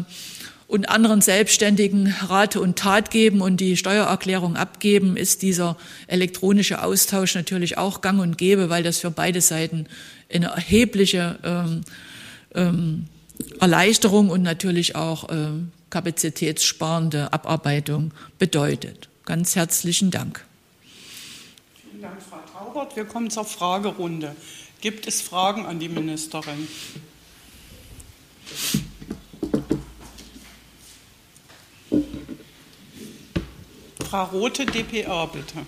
und 0.68 0.88
anderen 0.88 1.22
Selbstständigen 1.22 2.14
Rate 2.28 2.62
und 2.62 2.78
Tat 2.78 3.10
geben 3.10 3.42
und 3.42 3.58
die 3.60 3.76
Steuererklärung 3.76 4.56
abgeben, 4.56 5.18
ist 5.18 5.42
dieser 5.42 5.78
elektronische 6.06 6.84
Austausch 6.84 7.34
natürlich 7.34 7.80
auch 7.80 8.02
gang 8.02 8.20
und 8.22 8.38
gäbe, 8.38 8.70
weil 8.70 8.84
das 8.84 9.00
für 9.00 9.10
beide 9.10 9.42
Seiten 9.42 9.88
eine 10.32 10.48
erhebliche 10.48 11.40
ähm, 11.44 11.82
ähm, 12.54 13.06
Erleichterung 13.60 14.30
und 14.30 14.44
natürlich 14.44 14.96
auch 14.96 15.30
äh, 15.30 15.48
kapazitätssparende 15.90 17.34
Abarbeitung 17.34 18.12
bedeutet. 18.38 19.10
Ganz 19.26 19.56
herzlichen 19.56 20.12
Dank. 20.12 20.46
Vielen 22.00 22.12
Dank, 22.12 22.24
Frau 22.24 22.40
Taubert. 22.58 22.96
Wir 22.96 23.04
kommen 23.04 23.30
zur 23.30 23.44
Fragerunde. 23.44 24.34
Gibt 24.80 25.06
es 25.06 25.22
Fragen 25.22 25.66
an 25.66 25.80
die 25.80 25.90
Ministerin? 25.90 26.66
Frau 34.10 34.24
Rote, 34.24 34.66
dpa, 34.66 35.26
bitte. 35.26 35.66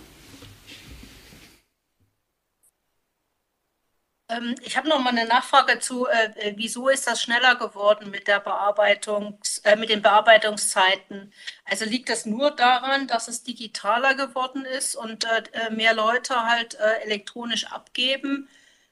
Ich 4.61 4.77
habe 4.77 4.87
noch 4.87 4.99
mal 4.99 5.09
eine 5.09 5.25
Nachfrage 5.25 5.79
zu, 5.79 6.07
äh, 6.07 6.31
äh, 6.35 6.53
wieso 6.55 6.89
ist 6.89 7.07
das 7.07 7.21
schneller 7.21 7.55
geworden 7.55 8.09
mit 8.09 8.27
der 8.27 8.39
Bearbeitungs, 8.39 9.59
äh, 9.59 9.75
mit 9.75 9.89
den 9.89 10.01
Bearbeitungszeiten? 10.01 11.33
Also 11.65 11.85
liegt 11.85 12.09
das 12.09 12.25
nur 12.25 12.51
daran, 12.51 13.07
dass 13.07 13.27
es 13.27 13.43
digitaler 13.43 14.15
geworden 14.15 14.65
ist 14.65 14.95
und 14.95 15.25
äh, 15.25 15.43
äh 15.53 15.71
mehr 15.71 15.93
Leute 15.93 16.43
halt 16.43 16.75
äh, 16.75 17.03
elektronisch 17.05 17.65
abgeben? 17.65 18.47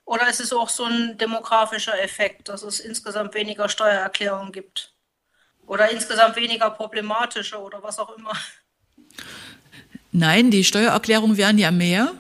Oder 0.05 0.27
ist 0.29 0.39
es 0.39 0.51
auch 0.51 0.69
so 0.69 0.86
ein 0.86 1.17
demografischer 1.17 2.01
Effekt, 2.01 2.50
dass 2.50 2.63
es 2.63 2.79
insgesamt 2.79 3.36
weniger 3.36 3.69
Steuererklärungen 3.69 4.51
gibt? 4.51 4.93
Oder 5.67 5.91
insgesamt 5.91 6.36
weniger 6.36 6.72
problematische 6.72 7.60
oder 7.60 7.84
was 7.84 8.00
auch 8.00 8.17
immer? 8.17 8.34
Nein, 10.12 10.50
die 10.50 10.63
Steuererklärungen 10.63 11.38
werden 11.38 11.60
ja 11.60 11.69
mehr. 11.69 12.12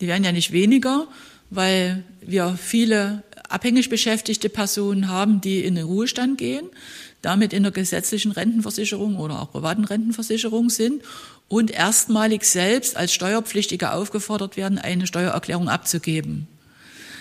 Die 0.00 0.08
werden 0.08 0.24
ja 0.24 0.32
nicht 0.32 0.52
weniger 0.52 1.08
weil 1.50 2.04
wir 2.20 2.58
viele 2.60 3.22
abhängig 3.48 3.88
beschäftigte 3.88 4.48
Personen 4.48 5.08
haben, 5.08 5.40
die 5.40 5.64
in 5.64 5.76
den 5.76 5.84
Ruhestand 5.84 6.38
gehen, 6.38 6.68
damit 7.22 7.52
in 7.52 7.62
der 7.62 7.72
gesetzlichen 7.72 8.32
Rentenversicherung 8.32 9.16
oder 9.16 9.40
auch 9.40 9.52
privaten 9.52 9.84
Rentenversicherung 9.84 10.70
sind 10.70 11.02
und 11.48 11.70
erstmalig 11.70 12.44
selbst 12.44 12.96
als 12.96 13.12
Steuerpflichtige 13.12 13.92
aufgefordert 13.92 14.56
werden, 14.56 14.78
eine 14.78 15.06
Steuererklärung 15.06 15.68
abzugeben. 15.68 16.48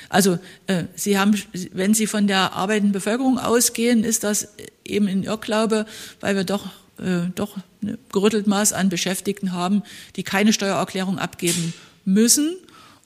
Also 0.10 0.40
äh, 0.68 0.86
Sie 0.96 1.18
haben, 1.18 1.36
wenn 1.74 1.94
Sie 1.94 2.08
von 2.08 2.28
der 2.28 2.54
arbeitenden 2.54 2.92
Bevölkerung 2.92 3.40
ausgehen, 3.40 4.04
ist 4.04 4.24
das 4.24 4.50
eben 4.84 5.08
ein 5.08 5.24
Irrglaube, 5.24 5.86
weil 6.20 6.36
wir 6.36 6.44
doch 6.44 6.68
äh, 7.00 7.30
doch 7.34 7.58
ein 7.82 7.98
gerüttelt 8.12 8.48
Maß 8.48 8.74
an 8.74 8.90
Beschäftigten 8.90 9.52
haben, 9.52 9.84
die 10.16 10.24
keine 10.24 10.54
Steuererklärung 10.54 11.20
abgeben 11.20 11.74
müssen 12.06 12.56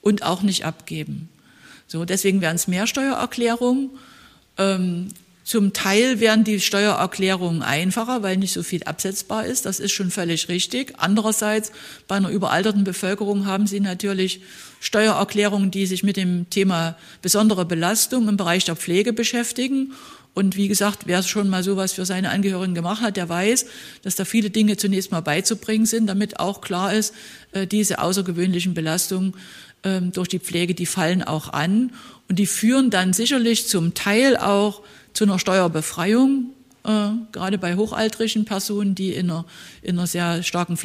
und 0.00 0.22
auch 0.22 0.42
nicht 0.42 0.64
abgeben. 0.64 1.28
So, 1.86 2.04
deswegen 2.04 2.40
werden 2.40 2.56
es 2.56 2.68
mehr 2.68 2.86
Steuererklärungen. 2.86 3.90
Ähm, 4.58 5.08
zum 5.42 5.72
Teil 5.72 6.20
werden 6.20 6.44
die 6.44 6.60
Steuererklärungen 6.60 7.62
einfacher, 7.62 8.22
weil 8.22 8.36
nicht 8.36 8.52
so 8.52 8.62
viel 8.62 8.84
absetzbar 8.84 9.46
ist. 9.46 9.66
Das 9.66 9.80
ist 9.80 9.90
schon 9.90 10.12
völlig 10.12 10.48
richtig. 10.48 10.94
Andererseits, 10.98 11.72
bei 12.06 12.14
einer 12.14 12.28
überalterten 12.28 12.84
Bevölkerung 12.84 13.46
haben 13.46 13.66
Sie 13.66 13.80
natürlich 13.80 14.42
Steuererklärungen, 14.78 15.72
die 15.72 15.86
sich 15.86 16.04
mit 16.04 16.16
dem 16.16 16.48
Thema 16.50 16.96
besondere 17.20 17.64
Belastung 17.64 18.28
im 18.28 18.36
Bereich 18.36 18.64
der 18.64 18.76
Pflege 18.76 19.12
beschäftigen. 19.12 19.92
Und 20.32 20.56
wie 20.56 20.68
gesagt, 20.68 21.02
wer 21.06 21.22
schon 21.22 21.48
mal 21.48 21.62
sowas 21.62 21.92
für 21.92 22.04
seine 22.04 22.30
Angehörigen 22.30 22.74
gemacht 22.74 23.02
hat, 23.02 23.16
der 23.16 23.28
weiß, 23.28 23.66
dass 24.02 24.14
da 24.14 24.24
viele 24.24 24.50
Dinge 24.50 24.76
zunächst 24.76 25.10
mal 25.10 25.20
beizubringen 25.20 25.86
sind, 25.86 26.06
damit 26.06 26.38
auch 26.38 26.60
klar 26.60 26.94
ist, 26.94 27.14
äh, 27.52 27.66
diese 27.66 27.98
außergewöhnlichen 27.98 28.74
Belastungen 28.74 29.34
ähm, 29.82 30.12
durch 30.12 30.28
die 30.28 30.38
Pflege, 30.38 30.74
die 30.74 30.86
fallen 30.86 31.22
auch 31.22 31.52
an. 31.52 31.92
Und 32.28 32.38
die 32.38 32.46
führen 32.46 32.90
dann 32.90 33.12
sicherlich 33.12 33.66
zum 33.66 33.94
Teil 33.94 34.36
auch 34.36 34.82
zu 35.12 35.24
einer 35.24 35.38
Steuerbefreiung, 35.38 36.52
äh, 36.84 37.08
gerade 37.32 37.58
bei 37.58 37.74
hochaltrigen 37.74 38.44
Personen, 38.44 38.94
die 38.94 39.12
in 39.12 39.30
einer, 39.30 39.44
in 39.82 39.98
einer 39.98 40.06
sehr 40.06 40.42
starken 40.42 40.76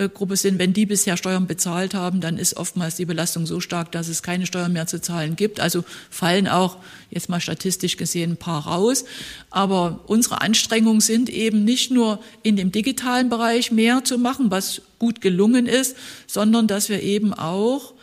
Pflegegruppe 0.00 0.36
sind. 0.36 0.58
Wenn 0.58 0.72
die 0.72 0.86
bisher 0.86 1.16
Steuern 1.16 1.46
bezahlt 1.46 1.94
haben, 1.94 2.20
dann 2.20 2.38
ist 2.38 2.56
oftmals 2.56 2.96
die 2.96 3.04
Belastung 3.04 3.46
so 3.46 3.60
stark, 3.60 3.92
dass 3.92 4.08
es 4.08 4.22
keine 4.22 4.46
Steuern 4.46 4.72
mehr 4.72 4.86
zu 4.86 5.00
zahlen 5.00 5.36
gibt. 5.36 5.60
Also 5.60 5.84
fallen 6.08 6.48
auch 6.48 6.78
jetzt 7.10 7.28
mal 7.28 7.40
statistisch 7.40 7.96
gesehen 7.96 8.32
ein 8.32 8.36
paar 8.36 8.66
raus. 8.66 9.04
Aber 9.50 10.00
unsere 10.06 10.40
Anstrengungen 10.40 11.00
sind 11.00 11.28
eben 11.28 11.64
nicht 11.64 11.90
nur 11.90 12.20
in 12.42 12.56
dem 12.56 12.72
digitalen 12.72 13.28
Bereich 13.28 13.70
mehr 13.70 14.04
zu 14.04 14.18
machen, 14.18 14.50
was 14.50 14.82
gut 14.98 15.20
gelungen 15.20 15.66
ist, 15.66 15.96
sondern 16.26 16.66
dass 16.66 16.88
wir 16.88 17.02
eben 17.02 17.34
auch 17.34 17.94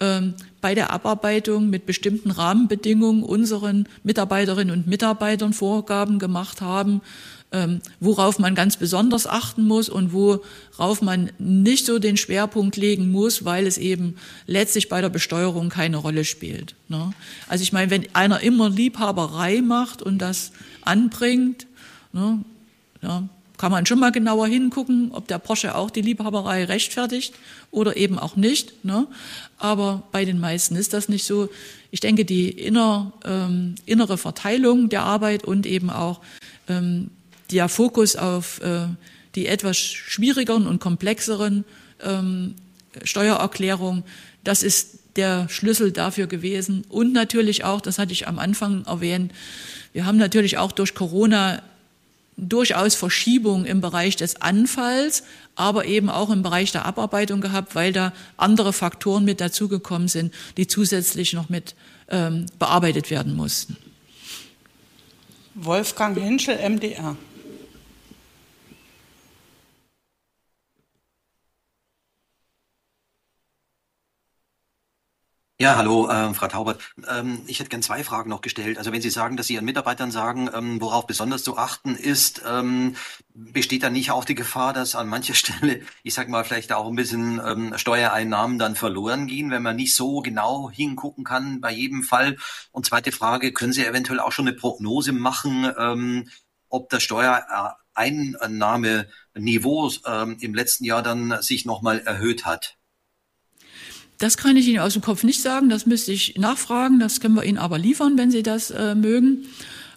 ähm, 0.00 0.34
bei 0.60 0.74
der 0.74 0.90
Abarbeitung 0.90 1.70
mit 1.70 1.86
bestimmten 1.86 2.30
Rahmenbedingungen 2.30 3.22
unseren 3.22 3.88
Mitarbeiterinnen 4.02 4.76
und 4.76 4.86
Mitarbeitern 4.86 5.52
Vorgaben 5.52 6.18
gemacht 6.18 6.60
haben, 6.60 7.00
ähm, 7.56 7.80
worauf 8.00 8.38
man 8.38 8.54
ganz 8.54 8.76
besonders 8.76 9.26
achten 9.26 9.66
muss 9.66 9.88
und 9.88 10.12
worauf 10.12 11.00
man 11.00 11.30
nicht 11.38 11.86
so 11.86 11.98
den 11.98 12.18
Schwerpunkt 12.18 12.76
legen 12.76 13.10
muss, 13.10 13.46
weil 13.46 13.66
es 13.66 13.78
eben 13.78 14.16
letztlich 14.46 14.90
bei 14.90 15.00
der 15.00 15.08
Besteuerung 15.08 15.70
keine 15.70 15.96
Rolle 15.96 16.26
spielt. 16.26 16.74
Ne? 16.88 17.12
Also 17.48 17.62
ich 17.62 17.72
meine, 17.72 17.90
wenn 17.90 18.06
einer 18.14 18.40
immer 18.40 18.68
Liebhaberei 18.68 19.62
macht 19.62 20.02
und 20.02 20.18
das 20.18 20.52
anbringt, 20.82 21.66
ne, 22.12 22.44
ja, 23.00 23.26
kann 23.56 23.72
man 23.72 23.86
schon 23.86 24.00
mal 24.00 24.12
genauer 24.12 24.48
hingucken, 24.48 25.12
ob 25.12 25.28
der 25.28 25.38
Porsche 25.38 25.74
auch 25.76 25.90
die 25.90 26.02
Liebhaberei 26.02 26.64
rechtfertigt 26.64 27.34
oder 27.70 27.96
eben 27.96 28.18
auch 28.18 28.36
nicht. 28.36 28.84
Ne? 28.84 29.06
Aber 29.56 30.02
bei 30.12 30.26
den 30.26 30.38
meisten 30.40 30.76
ist 30.76 30.92
das 30.92 31.08
nicht 31.08 31.24
so. 31.24 31.48
Ich 31.90 32.00
denke, 32.00 32.26
die 32.26 32.50
inner, 32.50 33.14
ähm, 33.24 33.76
innere 33.86 34.18
Verteilung 34.18 34.90
der 34.90 35.04
Arbeit 35.04 35.44
und 35.44 35.64
eben 35.64 35.88
auch 35.88 36.20
ähm, 36.68 37.10
der 37.50 37.68
Fokus 37.68 38.16
auf 38.16 38.60
äh, 38.62 38.86
die 39.34 39.46
etwas 39.46 39.76
schwierigeren 39.78 40.66
und 40.66 40.80
komplexeren 40.80 41.64
ähm, 42.02 42.54
Steuererklärungen, 43.04 44.04
das 44.44 44.62
ist 44.62 44.98
der 45.16 45.48
Schlüssel 45.48 45.92
dafür 45.92 46.26
gewesen. 46.26 46.84
Und 46.88 47.12
natürlich 47.12 47.64
auch, 47.64 47.80
das 47.80 47.98
hatte 47.98 48.12
ich 48.12 48.28
am 48.28 48.38
Anfang 48.38 48.84
erwähnt, 48.86 49.32
wir 49.92 50.04
haben 50.04 50.18
natürlich 50.18 50.58
auch 50.58 50.72
durch 50.72 50.94
Corona 50.94 51.62
durchaus 52.36 52.94
Verschiebung 52.94 53.64
im 53.64 53.80
Bereich 53.80 54.16
des 54.16 54.42
Anfalls, 54.42 55.22
aber 55.54 55.86
eben 55.86 56.10
auch 56.10 56.28
im 56.28 56.42
Bereich 56.42 56.70
der 56.70 56.84
Abarbeitung 56.84 57.40
gehabt, 57.40 57.74
weil 57.74 57.92
da 57.92 58.12
andere 58.36 58.74
Faktoren 58.74 59.24
mit 59.24 59.40
dazugekommen 59.40 60.08
sind, 60.08 60.34
die 60.58 60.66
zusätzlich 60.66 61.32
noch 61.32 61.48
mit 61.48 61.74
ähm, 62.10 62.44
bearbeitet 62.58 63.10
werden 63.10 63.34
mussten. 63.34 63.78
Wolfgang 65.54 66.20
Henschel, 66.20 66.58
MDR. 66.58 67.16
Ja, 75.58 75.76
hallo, 75.76 76.10
ähm, 76.10 76.34
Frau 76.34 76.48
Taubert. 76.48 76.82
Ähm, 77.08 77.40
ich 77.46 77.60
hätte 77.60 77.70
gern 77.70 77.80
zwei 77.80 78.04
Fragen 78.04 78.28
noch 78.28 78.42
gestellt. 78.42 78.76
Also 78.76 78.92
wenn 78.92 79.00
Sie 79.00 79.08
sagen, 79.08 79.38
dass 79.38 79.46
Sie 79.46 79.54
Ihren 79.54 79.64
Mitarbeitern 79.64 80.10
sagen, 80.10 80.50
ähm, 80.52 80.82
worauf 80.82 81.06
besonders 81.06 81.44
zu 81.44 81.56
achten 81.56 81.96
ist, 81.96 82.42
ähm, 82.46 82.94
besteht 83.32 83.82
da 83.82 83.88
nicht 83.88 84.10
auch 84.10 84.26
die 84.26 84.34
Gefahr, 84.34 84.74
dass 84.74 84.94
an 84.94 85.08
mancher 85.08 85.32
Stelle, 85.34 85.80
ich 86.02 86.12
sag 86.12 86.28
mal, 86.28 86.44
vielleicht 86.44 86.72
auch 86.72 86.86
ein 86.86 86.94
bisschen 86.94 87.40
ähm, 87.42 87.72
Steuereinnahmen 87.76 88.58
dann 88.58 88.76
verloren 88.76 89.28
gehen, 89.28 89.50
wenn 89.50 89.62
man 89.62 89.76
nicht 89.76 89.94
so 89.94 90.20
genau 90.20 90.70
hingucken 90.70 91.24
kann 91.24 91.62
bei 91.62 91.72
jedem 91.72 92.02
Fall? 92.02 92.36
Und 92.70 92.84
zweite 92.84 93.10
Frage, 93.10 93.52
können 93.52 93.72
Sie 93.72 93.86
eventuell 93.86 94.20
auch 94.20 94.32
schon 94.32 94.46
eine 94.46 94.56
Prognose 94.56 95.12
machen, 95.12 95.72
ähm, 95.78 96.28
ob 96.68 96.90
das 96.90 97.02
Steuereinnahmeniveau 97.02 99.90
ähm, 100.04 100.36
im 100.38 100.54
letzten 100.54 100.84
Jahr 100.84 101.02
dann 101.02 101.40
sich 101.40 101.64
nochmal 101.64 102.00
erhöht 102.00 102.44
hat? 102.44 102.75
Das 104.18 104.36
kann 104.36 104.56
ich 104.56 104.66
Ihnen 104.66 104.78
aus 104.78 104.94
dem 104.94 105.02
Kopf 105.02 105.22
nicht 105.24 105.42
sagen, 105.42 105.68
das 105.68 105.86
müsste 105.86 106.12
ich 106.12 106.36
nachfragen, 106.36 106.98
das 106.98 107.20
können 107.20 107.34
wir 107.34 107.44
Ihnen 107.44 107.58
aber 107.58 107.78
liefern, 107.78 108.16
wenn 108.16 108.30
Sie 108.30 108.42
das 108.42 108.70
äh, 108.70 108.94
mögen. 108.94 109.46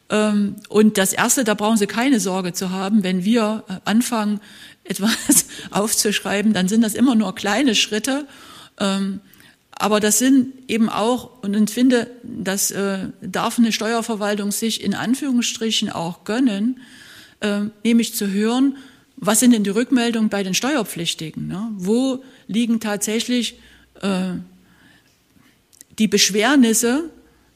Ähm, 0.10 0.56
und 0.68 0.98
das 0.98 1.14
Erste, 1.14 1.44
da 1.44 1.54
brauchen 1.54 1.78
Sie 1.78 1.88
keine 1.88 2.20
Sorge 2.20 2.54
zu 2.54 2.72
haben, 2.72 3.04
wenn 3.04 3.24
wir 3.24 3.64
äh, 3.70 3.74
anfangen, 3.86 4.42
etwas 4.84 5.46
aufzuschreiben, 5.70 6.52
dann 6.54 6.68
sind 6.68 6.82
das 6.82 6.96
immer 6.96 7.16
nur 7.16 7.36
kleine 7.36 7.76
Schritte. 7.76 8.26
Ähm, 8.80 9.20
aber 9.72 10.00
das 10.00 10.20
sind 10.20 10.54
eben 10.68 10.90
auch, 10.90 11.42
und 11.42 11.56
ich 11.56 11.74
finde, 11.74 12.10
das 12.24 12.72
äh, 12.72 13.08
darf 13.22 13.60
eine 13.60 13.72
Steuerverwaltung 13.72 14.52
sich 14.52 14.84
in 14.84 14.94
Anführungsstrichen 14.94 15.90
auch 15.90 16.26
gönnen, 16.26 16.82
äh, 17.40 17.62
nämlich 17.84 18.16
zu 18.16 18.28
hören, 18.28 18.78
was 19.16 19.40
sind 19.40 19.54
denn 19.54 19.64
die 19.64 19.70
Rückmeldungen 19.70 20.30
bei 20.30 20.44
den 20.44 20.54
Steuerpflichtigen? 20.54 21.48
Ne? 21.48 21.70
Wo 21.76 22.24
liegen 22.48 22.80
tatsächlich 22.80 23.60
äh, 24.02 24.34
die 25.98 26.08
Beschwernisse 26.08 27.10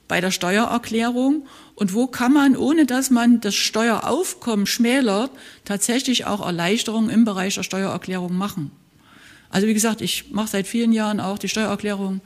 bei 0.08 0.22
der 0.22 0.32
Steuererklärung 0.32 1.48
und 1.76 1.94
wo 1.94 2.08
kann 2.08 2.34
man, 2.34 2.56
ohne 2.56 2.86
dass 2.86 3.10
man 3.10 3.42
das 3.42 3.56
Steueraufkommen 3.56 4.66
schmälert, 4.66 5.32
tatsächlich 5.66 6.26
auch 6.26 6.46
Erleichterungen 6.46 7.10
im 7.10 7.26
Bereich 7.26 7.56
der 7.56 7.64
Steuererklärung 7.64 8.36
machen. 8.36 8.72
Also 9.50 9.68
wie 9.68 9.74
gesagt, 9.74 10.02
ich 10.02 10.32
mache 10.32 10.50
seit 10.50 10.68
vielen 10.68 10.92
Jahren 10.92 11.20
auch 11.20 11.38
die 11.38 11.50
Steuererklärung 11.50 12.22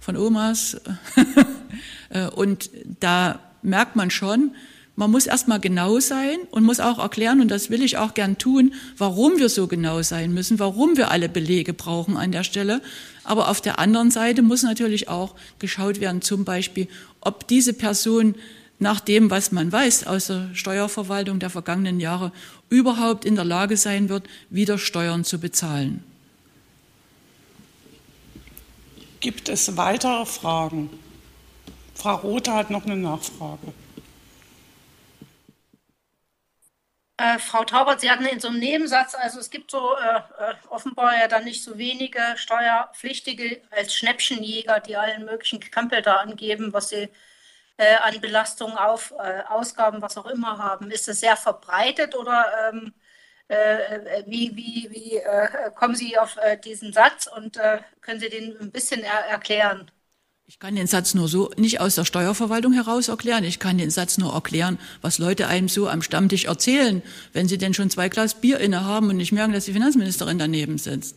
von 0.00 0.16
Omas 0.16 0.80
äh, 2.10 2.26
und 2.28 2.70
da 3.00 3.40
merkt 3.62 3.96
man 3.96 4.10
schon, 4.10 4.54
man 4.96 5.10
muss 5.10 5.26
erstmal 5.26 5.58
genau 5.58 5.98
sein 5.98 6.38
und 6.52 6.62
muss 6.62 6.78
auch 6.78 6.98
erklären, 6.98 7.40
und 7.40 7.48
das 7.48 7.68
will 7.68 7.82
ich 7.82 7.96
auch 7.96 8.14
gern 8.14 8.38
tun, 8.38 8.74
warum 8.96 9.38
wir 9.38 9.48
so 9.48 9.66
genau 9.66 10.02
sein 10.02 10.32
müssen, 10.32 10.60
warum 10.60 10.96
wir 10.96 11.10
alle 11.10 11.28
Belege 11.28 11.74
brauchen 11.74 12.16
an 12.16 12.30
der 12.30 12.44
Stelle. 12.44 12.80
Aber 13.24 13.48
auf 13.48 13.60
der 13.60 13.78
anderen 13.80 14.12
Seite 14.12 14.42
muss 14.42 14.62
natürlich 14.62 15.08
auch 15.08 15.34
geschaut 15.58 16.00
werden, 16.00 16.22
zum 16.22 16.44
Beispiel, 16.44 16.86
ob 17.20 17.48
diese 17.48 17.72
Person 17.72 18.36
nach 18.78 19.00
dem, 19.00 19.30
was 19.30 19.50
man 19.50 19.72
weiß 19.72 20.06
aus 20.06 20.26
der 20.26 20.50
Steuerverwaltung 20.54 21.40
der 21.40 21.50
vergangenen 21.50 21.98
Jahre, 21.98 22.30
überhaupt 22.68 23.24
in 23.24 23.34
der 23.34 23.44
Lage 23.44 23.76
sein 23.76 24.08
wird, 24.08 24.28
wieder 24.50 24.78
Steuern 24.78 25.24
zu 25.24 25.38
bezahlen. 25.38 26.04
Gibt 29.20 29.48
es 29.48 29.76
weitere 29.76 30.26
Fragen? 30.26 30.90
Frau 31.94 32.16
Rothe 32.16 32.52
hat 32.52 32.70
noch 32.70 32.84
eine 32.84 32.96
Nachfrage. 32.96 33.72
Äh, 37.16 37.38
Frau 37.38 37.64
Taubert, 37.64 38.00
Sie 38.00 38.10
hatten 38.10 38.26
in 38.26 38.40
so 38.40 38.48
einem 38.48 38.58
Nebensatz, 38.58 39.14
also 39.14 39.38
es 39.38 39.50
gibt 39.50 39.70
so 39.70 39.96
äh, 39.96 40.16
äh, 40.16 40.54
offenbar 40.68 41.16
ja 41.16 41.28
dann 41.28 41.44
nicht 41.44 41.62
so 41.62 41.78
wenige 41.78 42.20
Steuerpflichtige 42.36 43.62
als 43.70 43.94
Schnäppchenjäger, 43.94 44.80
die 44.80 44.96
allen 44.96 45.24
möglichen 45.24 45.60
Krempel 45.60 46.02
da 46.02 46.14
angeben, 46.16 46.72
was 46.72 46.88
sie 46.88 47.08
äh, 47.78 47.96
an 47.96 48.20
Belastungen, 48.20 48.76
auf, 48.78 49.12
äh, 49.18 49.42
Ausgaben, 49.48 50.02
was 50.02 50.16
auch 50.18 50.26
immer 50.26 50.58
haben. 50.58 50.90
Ist 50.90 51.08
das 51.08 51.20
sehr 51.20 51.36
verbreitet 51.36 52.16
oder 52.16 52.70
ähm, 52.72 52.94
äh, 53.48 54.24
wie, 54.26 54.56
wie, 54.56 54.88
wie 54.90 55.22
kommen 55.74 55.94
Sie 55.96 56.18
auf 56.18 56.38
diesen 56.64 56.92
Satz 56.92 57.26
und 57.26 57.58
können 58.00 58.20
Sie 58.20 58.30
den 58.30 58.58
ein 58.60 58.72
bisschen 58.72 59.02
er 59.02 59.26
erklären? 59.26 59.90
Ich 60.54 60.60
kann 60.60 60.76
den 60.76 60.86
Satz 60.86 61.14
nur 61.14 61.26
so 61.26 61.50
nicht 61.56 61.80
aus 61.80 61.96
der 61.96 62.04
Steuerverwaltung 62.04 62.72
heraus 62.72 63.08
erklären. 63.08 63.42
Ich 63.42 63.58
kann 63.58 63.76
den 63.76 63.90
Satz 63.90 64.18
nur 64.18 64.32
erklären, 64.32 64.78
was 65.02 65.18
Leute 65.18 65.48
einem 65.48 65.68
so 65.68 65.88
am 65.88 66.00
Stammtisch 66.00 66.44
erzählen, 66.44 67.02
wenn 67.32 67.48
sie 67.48 67.58
denn 67.58 67.74
schon 67.74 67.90
zwei 67.90 68.08
Glas 68.08 68.40
Bier 68.40 68.60
inne 68.60 68.84
haben 68.84 69.08
und 69.08 69.16
nicht 69.16 69.32
merken, 69.32 69.52
dass 69.52 69.64
die 69.64 69.72
Finanzministerin 69.72 70.38
daneben 70.38 70.78
sitzt. 70.78 71.16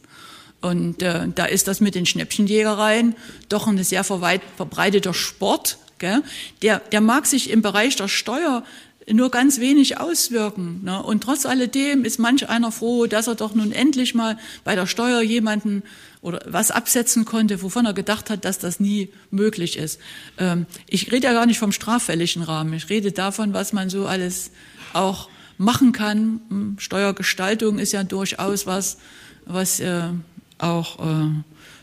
Und 0.59 1.03
äh, 1.03 1.27
da 1.35 1.45
ist 1.45 1.67
das 1.67 1.81
mit 1.81 1.93
den 1.93 2.07
Schnäppchenjägereien 2.07 3.15
doch 3.47 3.67
ein 3.67 3.81
sehr 3.83 4.03
verbreiteter 4.03 5.13
Sport. 5.13 5.77
Gell? 5.99 6.23
Der, 6.63 6.79
der 6.79 7.01
mag 7.01 7.27
sich 7.27 7.51
im 7.51 7.61
Bereich 7.61 7.95
der 7.95 8.07
Steuer 8.07 8.63
nur 9.11 9.31
ganz 9.31 9.59
wenig 9.59 9.99
auswirken. 9.99 10.81
Ne? 10.83 11.01
Und 11.01 11.23
trotz 11.23 11.45
alledem 11.45 12.03
ist 12.03 12.19
manch 12.19 12.49
einer 12.49 12.71
froh, 12.71 13.05
dass 13.07 13.27
er 13.27 13.35
doch 13.35 13.55
nun 13.55 13.71
endlich 13.71 14.13
mal 14.13 14.37
bei 14.63 14.75
der 14.75 14.85
Steuer 14.85 15.21
jemanden 15.21 15.83
oder 16.21 16.41
was 16.45 16.71
absetzen 16.71 17.23
konnte, 17.23 17.61
wovon 17.61 17.85
er 17.85 17.93
gedacht 17.93 18.29
hat, 18.29 18.43
dass 18.43 18.59
das 18.59 18.79
nie 18.79 19.09
möglich 19.31 19.77
ist. 19.77 19.99
Ähm, 20.37 20.65
ich 20.87 21.11
rede 21.11 21.27
ja 21.27 21.33
gar 21.33 21.45
nicht 21.45 21.59
vom 21.59 21.71
straffälligen 21.71 22.43
Rahmen. 22.43 22.73
Ich 22.73 22.89
rede 22.89 23.11
davon, 23.11 23.53
was 23.53 23.71
man 23.71 23.89
so 23.89 24.07
alles 24.07 24.51
auch 24.93 25.29
machen 25.57 25.93
kann. 25.93 26.41
Hm, 26.49 26.75
Steuergestaltung 26.77 27.79
ist 27.79 27.93
ja 27.93 28.03
durchaus 28.03 28.65
was, 28.65 28.97
was 29.45 29.79
äh, 29.79 30.09
auch 30.57 30.99
äh, 30.99 31.29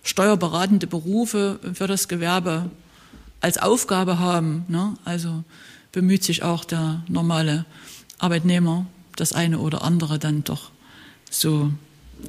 steuerberatende 0.03 0.87
Berufe 0.87 1.59
für 1.72 1.87
das 1.87 2.09
Gewerbe 2.09 2.70
als 3.40 3.57
Aufgabe 3.57 4.18
haben. 4.18 4.64
Ne? 4.68 4.94
Also 5.05 5.44
bemüht 5.94 6.24
sich 6.24 6.42
auch 6.42 6.64
der 6.64 7.02
normale 7.09 7.64
Arbeitnehmer, 8.18 8.87
das 9.16 9.33
eine 9.33 9.61
oder 9.61 9.83
andere 9.83 10.18
dann 10.18 10.42
doch 10.42 10.72
so 11.30 11.72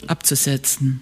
abzusetzen. 0.08 1.02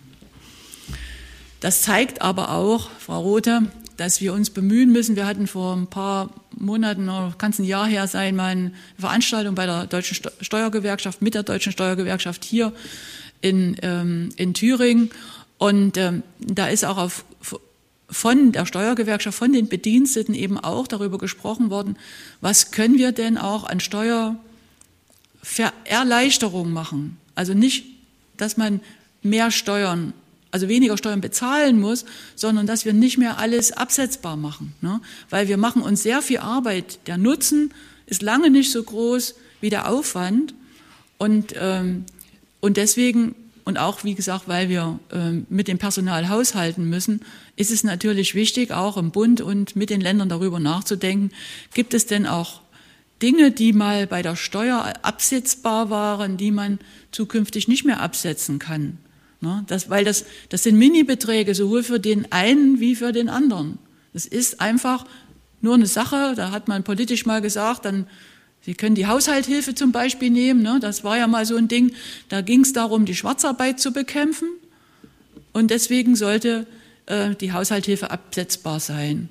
Das 1.60 1.82
zeigt 1.82 2.21
aber 2.21 2.52
auch, 2.52 2.89
Frau 2.99 3.21
Rothe, 3.21 3.63
dass 3.97 4.21
wir 4.21 4.34
uns 4.34 4.49
bemühen 4.49 4.91
müssen. 4.91 5.15
Wir 5.15 5.26
hatten 5.26 5.45
vor 5.45 5.76
ein 5.76 5.88
paar 5.88 6.30
Monaten 6.58 7.10
oder 7.10 7.36
kann 7.38 7.54
ein 7.58 7.65
Jahr 7.65 7.86
her 7.86 8.08
sein, 8.08 8.36
mal 8.36 8.47
eine 8.47 8.71
Veranstaltung 8.97 9.56
bei 9.56 9.65
der 9.65 9.86
Deutschen 9.86 10.17
Steuergewerkschaft, 10.41 11.21
mit 11.21 11.36
der 11.36 11.43
Deutschen 11.43 11.73
Steuergewerkschaft 11.73 12.45
hier 12.45 12.71
in, 13.41 13.76
ähm, 13.82 14.30
in 14.38 14.54
Thüringen. 14.54 15.12
Und 15.58 15.97
ähm, 15.97 16.23
da 16.39 16.67
ist 16.67 16.86
auch 16.86 16.97
auf, 16.97 17.26
von 18.13 18.52
der 18.52 18.65
Steuergewerkschaft, 18.65 19.38
von 19.38 19.52
den 19.52 19.67
Bediensteten 19.67 20.34
eben 20.36 20.58
auch 20.58 20.88
darüber 20.88 21.17
gesprochen 21.17 21.69
worden, 21.69 21.97
was 22.41 22.71
können 22.71 22.97
wir 22.97 23.12
denn 23.12 23.38
auch 23.38 23.65
an 23.65 23.80
Steuererleichterung 23.80 26.71
machen. 26.71 27.17
Also 27.36 27.54
nicht, 27.54 27.86
dass 28.38 28.58
man 28.58 28.80
mehr 29.23 29.52
Steuern, 29.52 30.13
also 30.52 30.69
weniger 30.69 30.97
Steuern 30.97 31.21
bezahlen 31.21 31.80
muss, 31.80 32.06
sondern 32.36 32.67
dass 32.67 32.86
wir 32.86 32.93
nicht 32.93 33.17
mehr 33.17 33.39
alles 33.39 33.71
absetzbar 33.71 34.38
machen. 34.38 34.76
Ne? 34.82 35.02
Weil 35.30 35.47
wir 35.47 35.58
machen 35.58 35.82
uns 35.82 36.04
sehr 36.04 36.21
viel 36.21 36.38
Arbeit. 36.38 36.99
Der 37.08 37.17
Nutzen 37.17 37.73
ist 38.06 38.21
lange 38.21 38.52
nicht 38.52 38.71
so 38.71 38.84
groß 38.84 39.34
wie 39.62 39.71
der 39.71 39.89
Aufwand. 39.89 40.54
Und, 41.17 41.56
ähm, 41.58 42.06
und 42.60 42.78
deswegen 42.78 43.34
und 43.65 43.78
auch, 43.78 44.04
wie 44.04 44.15
gesagt, 44.15 44.47
weil 44.47 44.69
wir 44.69 44.99
äh, 45.12 45.32
mit 45.49 45.67
dem 45.67 45.78
Personal 45.78 46.30
haushalten 46.30 46.89
müssen, 46.89 47.21
ist 47.56 47.71
es 47.71 47.84
natürlich 47.84 48.36
wichtig, 48.36 48.71
auch 48.71 48.97
im 48.97 49.12
Bund 49.12 49.41
und 49.41 49.76
mit 49.76 49.89
den 49.89 50.02
Ländern 50.02 50.30
darüber 50.30 50.60
nachzudenken, 50.60 51.32
gibt 51.73 51.93
es 51.93 52.06
denn 52.06 52.28
auch 52.28 52.62
Dinge, 53.21 53.52
die 53.52 53.71
mal 53.71 54.06
bei 54.06 54.21
der 54.21 54.36
Steuer 54.36 54.93
absetzbar 55.02 55.89
waren, 55.89 56.36
die 56.36 56.52
man 56.52 56.80
zukünftig 57.12 57.69
nicht 57.69 57.86
mehr 57.86 58.02
absetzen 58.02 58.60
kann. 58.60 58.97
Ne? 59.39 59.63
Das, 59.67 59.89
weil 59.89 60.04
das, 60.04 60.26
das 60.49 60.63
sind 60.63 60.78
Minibeträge, 60.78 61.56
sowohl 61.56 61.84
für 61.84 61.99
den 61.99 62.32
einen 62.32 62.82
wie 62.82 62.95
für 62.95 63.13
den 63.13 63.30
anderen. 63.30 63.80
Das 64.12 64.26
ist 64.26 64.60
einfach 64.60 65.06
nur 65.62 65.76
eine 65.76 65.88
Sache, 65.88 66.34
da 66.36 66.52
hat 66.52 66.67
man 66.67 66.84
politisch 66.84 67.26
mal 67.26 67.41
gesagt, 67.41 67.86
dann 67.86 68.08
Sie 68.65 68.76
können 68.76 68.95
die 68.95 69.08
Haushalthilfe 69.08 69.76
zum 69.76 69.91
Beispiel 69.91 70.30
nehmen. 70.30 70.62
Ne? 70.62 70.80
Das 70.82 71.04
war 71.04 71.17
ja 71.17 71.28
mal 71.28 71.45
so 71.45 71.58
ein 71.58 71.67
Ding. 71.67 71.93
Da 72.30 72.41
ging 72.41 72.62
es 72.62 72.71
darum, 72.71 73.06
die 73.06 73.15
Schwarzarbeit 73.15 73.80
zu 73.80 73.91
bekämpfen. 73.91 74.47
Und 75.52 75.69
deswegen 75.69 76.15
sollte 76.15 76.65
äh, 77.06 77.36
die 77.36 77.52
Haushalthilfe 77.52 78.10
absetzbar 78.10 78.80
sein. 78.80 79.30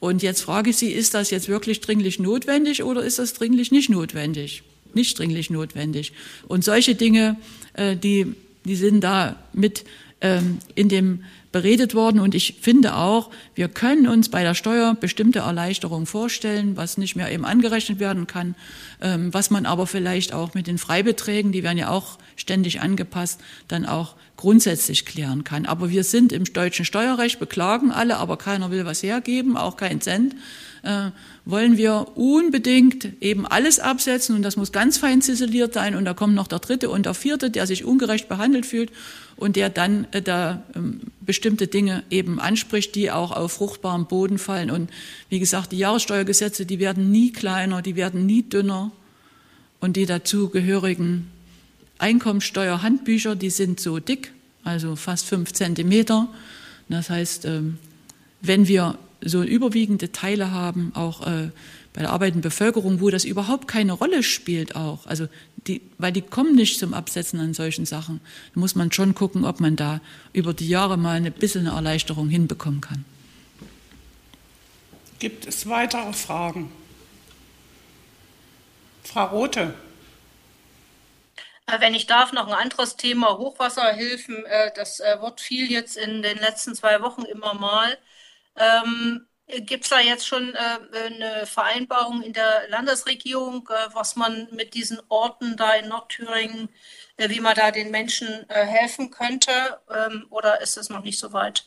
Und 0.00 0.22
jetzt 0.22 0.42
frage 0.42 0.70
ich 0.70 0.76
Sie, 0.76 0.92
ist 0.92 1.14
das 1.14 1.30
jetzt 1.30 1.48
wirklich 1.48 1.80
dringlich 1.80 2.18
notwendig 2.18 2.82
oder 2.82 3.02
ist 3.02 3.18
das 3.18 3.32
dringlich 3.32 3.72
nicht 3.72 3.88
notwendig? 3.88 4.62
Nicht 4.92 5.18
dringlich 5.18 5.48
notwendig. 5.48 6.12
Und 6.46 6.62
solche 6.62 6.94
Dinge, 6.94 7.36
äh, 7.72 7.96
die, 7.96 8.34
die 8.66 8.76
sind 8.76 9.00
da 9.00 9.36
mit 9.54 9.84
ähm, 10.20 10.58
in 10.74 10.90
dem 10.90 11.24
beredet 11.54 11.94
worden. 11.94 12.18
Und 12.18 12.34
ich 12.34 12.56
finde 12.60 12.96
auch, 12.96 13.30
wir 13.54 13.68
können 13.68 14.08
uns 14.08 14.28
bei 14.28 14.42
der 14.42 14.54
Steuer 14.54 14.96
bestimmte 14.96 15.38
Erleichterungen 15.38 16.04
vorstellen, 16.04 16.76
was 16.76 16.98
nicht 16.98 17.14
mehr 17.14 17.30
eben 17.30 17.44
angerechnet 17.44 18.00
werden 18.00 18.26
kann, 18.26 18.56
ähm, 19.00 19.32
was 19.32 19.50
man 19.50 19.64
aber 19.64 19.86
vielleicht 19.86 20.32
auch 20.32 20.54
mit 20.54 20.66
den 20.66 20.78
Freibeträgen, 20.78 21.52
die 21.52 21.62
werden 21.62 21.78
ja 21.78 21.90
auch 21.90 22.18
ständig 22.34 22.80
angepasst, 22.80 23.40
dann 23.68 23.86
auch 23.86 24.16
grundsätzlich 24.36 25.06
klären 25.06 25.44
kann. 25.44 25.66
Aber 25.66 25.90
wir 25.90 26.04
sind 26.04 26.32
im 26.32 26.44
deutschen 26.44 26.84
Steuerrecht, 26.84 27.38
beklagen 27.38 27.92
alle, 27.92 28.16
aber 28.16 28.36
keiner 28.36 28.70
will 28.70 28.84
was 28.84 29.02
hergeben, 29.02 29.56
auch 29.56 29.76
kein 29.76 30.00
Cent. 30.00 30.34
Äh, 30.82 31.10
wollen 31.46 31.78
wir 31.78 32.08
unbedingt 32.14 33.22
eben 33.22 33.46
alles 33.46 33.78
absetzen 33.78 34.36
und 34.36 34.42
das 34.42 34.56
muss 34.56 34.72
ganz 34.72 34.98
fein 34.98 35.22
ziseliert 35.22 35.74
sein 35.74 35.94
und 35.94 36.04
da 36.04 36.12
kommt 36.14 36.34
noch 36.34 36.46
der 36.46 36.58
dritte 36.58 36.90
und 36.90 37.06
der 37.06 37.14
vierte, 37.14 37.50
der 37.50 37.66
sich 37.66 37.84
ungerecht 37.84 38.28
behandelt 38.28 38.66
fühlt 38.66 38.90
und 39.36 39.56
der 39.56 39.70
dann 39.70 40.06
äh, 40.12 40.20
da 40.20 40.62
ähm, 40.74 41.00
bestimmte 41.20 41.68
Dinge 41.68 42.02
eben 42.10 42.38
anspricht, 42.38 42.94
die 42.94 43.10
auch 43.10 43.30
auf 43.32 43.52
fruchtbarem 43.52 44.06
Boden 44.06 44.38
fallen. 44.38 44.70
Und 44.70 44.90
wie 45.30 45.38
gesagt, 45.38 45.72
die 45.72 45.78
Jahressteuergesetze, 45.78 46.66
die 46.66 46.78
werden 46.78 47.10
nie 47.10 47.32
kleiner, 47.32 47.80
die 47.80 47.96
werden 47.96 48.26
nie 48.26 48.42
dünner 48.42 48.90
und 49.80 49.96
die 49.96 50.06
dazugehörigen 50.06 51.30
Einkommensteuerhandbücher, 51.98 53.36
die 53.36 53.50
sind 53.50 53.80
so 53.80 53.98
dick, 53.98 54.32
also 54.64 54.96
fast 54.96 55.26
fünf 55.26 55.52
Zentimeter. 55.52 56.28
Das 56.88 57.10
heißt, 57.10 57.44
ähm, 57.44 57.78
wenn 58.40 58.68
wir 58.68 58.98
so 59.22 59.42
überwiegende 59.42 60.12
Teile 60.12 60.50
haben, 60.50 60.92
auch 60.94 61.26
äh, 61.26 61.50
bei 61.94 62.02
der 62.02 62.10
arbeitenden 62.10 62.42
Bevölkerung, 62.42 63.00
wo 63.00 63.08
das 63.08 63.24
überhaupt 63.24 63.68
keine 63.68 63.92
Rolle 63.92 64.22
spielt 64.22 64.74
auch. 64.76 65.06
Also 65.06 65.28
die, 65.66 65.80
weil 65.96 66.12
die 66.12 66.22
kommen 66.22 66.54
nicht 66.56 66.78
zum 66.78 66.92
Absetzen 66.92 67.40
an 67.40 67.54
solchen 67.54 67.86
Sachen. 67.86 68.20
Da 68.52 68.60
muss 68.60 68.74
man 68.74 68.92
schon 68.92 69.14
gucken, 69.14 69.44
ob 69.44 69.60
man 69.60 69.76
da 69.76 70.00
über 70.32 70.52
die 70.52 70.68
Jahre 70.68 70.98
mal 70.98 71.16
ein 71.16 71.32
bisschen 71.32 71.66
eine 71.66 71.76
Erleichterung 71.76 72.28
hinbekommen 72.28 72.80
kann. 72.80 73.04
Gibt 75.20 75.46
es 75.46 75.68
weitere 75.68 76.12
Fragen? 76.12 76.70
Frau 79.04 79.26
Rothe. 79.26 79.74
Äh, 81.66 81.80
wenn 81.80 81.94
ich 81.94 82.06
darf, 82.06 82.32
noch 82.32 82.46
ein 82.46 82.54
anderes 82.54 82.96
Thema, 82.96 83.38
Hochwasserhilfen. 83.38 84.44
Äh, 84.46 84.72
das 84.74 85.00
äh, 85.00 85.20
wird 85.20 85.40
viel 85.40 85.70
jetzt 85.70 85.96
in 85.96 86.22
den 86.22 86.38
letzten 86.38 86.74
zwei 86.74 87.00
Wochen 87.02 87.22
immer 87.22 87.54
mal. 87.54 87.98
Ähm, 88.56 89.26
Gibt 89.46 89.84
es 89.84 89.90
da 89.90 90.00
jetzt 90.00 90.26
schon 90.26 90.56
eine 90.56 91.44
Vereinbarung 91.44 92.22
in 92.22 92.32
der 92.32 92.62
Landesregierung, 92.70 93.68
was 93.92 94.16
man 94.16 94.48
mit 94.52 94.72
diesen 94.72 94.98
Orten 95.10 95.58
da 95.58 95.74
in 95.74 95.88
Nordthüringen, 95.90 96.70
wie 97.18 97.40
man 97.40 97.54
da 97.54 97.70
den 97.70 97.90
Menschen 97.90 98.48
helfen 98.48 99.10
könnte? 99.10 99.50
Ähm, 99.94 100.24
oder 100.30 100.62
ist 100.62 100.78
es 100.78 100.88
noch 100.88 101.04
nicht 101.04 101.18
so 101.18 101.34
weit? 101.34 101.66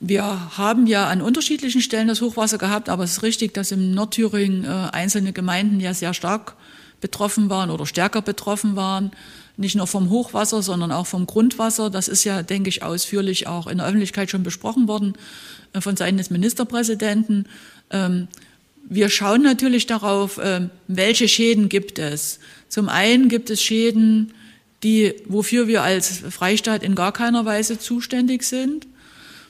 Wir 0.00 0.58
haben 0.58 0.86
ja 0.86 1.06
an 1.06 1.22
unterschiedlichen 1.22 1.80
Stellen 1.80 2.08
das 2.08 2.20
Hochwasser 2.20 2.58
gehabt, 2.58 2.90
aber 2.90 3.04
es 3.04 3.12
ist 3.12 3.22
richtig, 3.22 3.54
dass 3.54 3.72
im 3.72 3.92
Nordthüringen 3.94 4.66
einzelne 4.66 5.32
Gemeinden 5.32 5.80
ja 5.80 5.94
sehr 5.94 6.12
stark 6.12 6.56
betroffen 7.00 7.50
waren 7.50 7.70
oder 7.70 7.86
stärker 7.86 8.22
betroffen 8.22 8.76
waren. 8.76 9.10
Nicht 9.56 9.76
nur 9.76 9.86
vom 9.86 10.10
Hochwasser, 10.10 10.62
sondern 10.62 10.92
auch 10.92 11.06
vom 11.06 11.26
Grundwasser. 11.26 11.90
Das 11.90 12.08
ist 12.08 12.24
ja, 12.24 12.42
denke 12.42 12.68
ich, 12.68 12.82
ausführlich 12.82 13.46
auch 13.46 13.66
in 13.66 13.78
der 13.78 13.86
Öffentlichkeit 13.86 14.30
schon 14.30 14.42
besprochen 14.42 14.88
worden 14.88 15.14
äh, 15.72 15.80
von 15.80 15.96
Seiten 15.96 16.16
des 16.16 16.30
Ministerpräsidenten. 16.30 17.46
Ähm, 17.90 18.28
wir 18.88 19.08
schauen 19.08 19.42
natürlich 19.42 19.86
darauf, 19.86 20.40
ähm, 20.42 20.70
welche 20.88 21.28
Schäden 21.28 21.68
gibt 21.68 21.98
es. 21.98 22.40
Zum 22.68 22.88
einen 22.88 23.28
gibt 23.28 23.50
es 23.50 23.62
Schäden, 23.62 24.32
die, 24.82 25.14
wofür 25.26 25.68
wir 25.68 25.82
als 25.82 26.22
Freistaat 26.30 26.82
in 26.82 26.94
gar 26.94 27.12
keiner 27.12 27.44
Weise 27.44 27.78
zuständig 27.78 28.42
sind. 28.44 28.86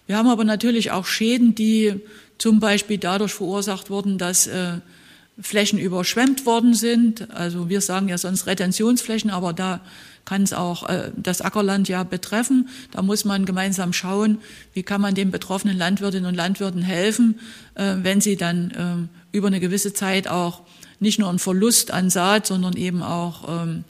Wir 0.07 0.17
haben 0.17 0.29
aber 0.29 0.45
natürlich 0.45 0.91
auch 0.91 1.07
Schäden, 1.07 1.55
die 1.55 1.95
zum 2.39 2.59
Beispiel 2.59 2.99
dadurch 2.99 3.33
verursacht 3.33 3.91
wurden, 3.91 4.19
dass 4.19 4.47
äh, 4.47 4.79
Flächen 5.43 5.79
überschwemmt 5.79 6.47
worden 6.47 6.75
sind. 6.75 7.31
Also 7.31 7.69
wir 7.69 7.81
sagen 7.81 8.09
ja 8.09 8.19
sonst 8.19 8.47
Retentionsflächen, 8.47 9.31
aber 9.31 9.53
da 9.53 9.81
kann 10.25 10.43
es 10.43 10.53
auch 10.53 10.89
äh, 10.89 11.11
das 11.17 11.41
Ackerland 11.41 11.89
ja 11.89 12.03
betreffen. 12.05 12.69
Da 12.93 13.03
muss 13.03 13.25
man 13.25 13.47
gemeinsam 13.47 13.93
schauen, 13.93 14.39
wie 14.75 14.83
kann 14.83 15.01
man 15.01 15.15
den 15.15 15.31
betroffenen 15.31 15.77
Landwirtinnen 15.77 16.27
und 16.27 16.35
Landwirten 16.35 16.83
helfen, 16.83 17.41
äh, 17.75 17.97
wenn 18.03 18.21
sie 18.21 18.37
dann 18.37 18.71
äh, 19.33 19.37
über 19.37 19.49
eine 19.49 19.61
gewisse 19.61 19.93
Zeit 19.93 20.29
auch 20.29 20.63
nicht 21.01 21.19
nur 21.19 21.29
einen 21.29 21.39
Verlust 21.39 21.91
an 21.91 22.11
Saat, 22.11 22.47
sondern 22.47 22.75
eben 22.77 23.03
auch 23.03 23.49
ähm, 23.49 23.85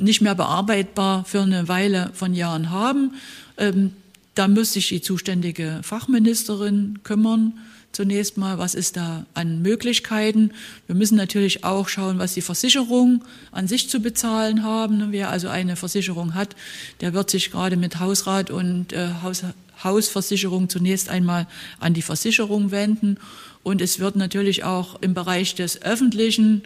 nicht 0.00 0.20
mehr 0.20 0.34
bearbeitbar 0.34 1.24
für 1.24 1.42
eine 1.42 1.68
Weile 1.68 2.10
von 2.12 2.34
Jahren 2.34 2.70
haben. 2.70 3.14
Ähm, 3.56 3.92
da 4.34 4.48
muss 4.48 4.72
sich 4.72 4.88
die 4.88 5.00
zuständige 5.00 5.80
Fachministerin 5.82 7.00
kümmern 7.04 7.54
zunächst 7.94 8.36
mal, 8.36 8.58
was 8.58 8.74
ist 8.74 8.96
da 8.96 9.24
an 9.34 9.62
Möglichkeiten. 9.62 10.50
Wir 10.86 10.96
müssen 10.96 11.16
natürlich 11.16 11.64
auch 11.64 11.88
schauen, 11.88 12.18
was 12.18 12.34
die 12.34 12.42
Versicherung 12.42 13.24
an 13.52 13.68
sich 13.68 13.88
zu 13.88 14.00
bezahlen 14.00 14.64
haben. 14.64 15.12
Wer 15.12 15.30
also 15.30 15.48
eine 15.48 15.76
Versicherung 15.76 16.34
hat, 16.34 16.56
der 17.00 17.14
wird 17.14 17.30
sich 17.30 17.50
gerade 17.50 17.76
mit 17.76 18.00
Hausrat 18.00 18.50
und 18.50 18.92
äh, 18.92 19.08
Haus, 19.22 19.44
Hausversicherung 19.82 20.68
zunächst 20.68 21.08
einmal 21.08 21.46
an 21.78 21.94
die 21.94 22.02
Versicherung 22.02 22.70
wenden. 22.70 23.18
Und 23.62 23.80
es 23.80 23.98
wird 23.98 24.16
natürlich 24.16 24.64
auch 24.64 25.00
im 25.00 25.14
Bereich 25.14 25.54
des 25.54 25.80
öffentlichen, 25.82 26.62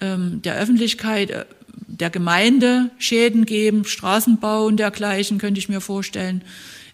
ähm, 0.00 0.40
der 0.42 0.56
Öffentlichkeit, 0.56 1.30
äh, 1.30 1.44
der 1.86 2.10
Gemeinde 2.10 2.90
Schäden 2.98 3.44
geben, 3.44 3.84
Straßenbau 3.84 4.66
und 4.66 4.76
dergleichen, 4.76 5.38
könnte 5.38 5.58
ich 5.58 5.68
mir 5.68 5.80
vorstellen. 5.80 6.42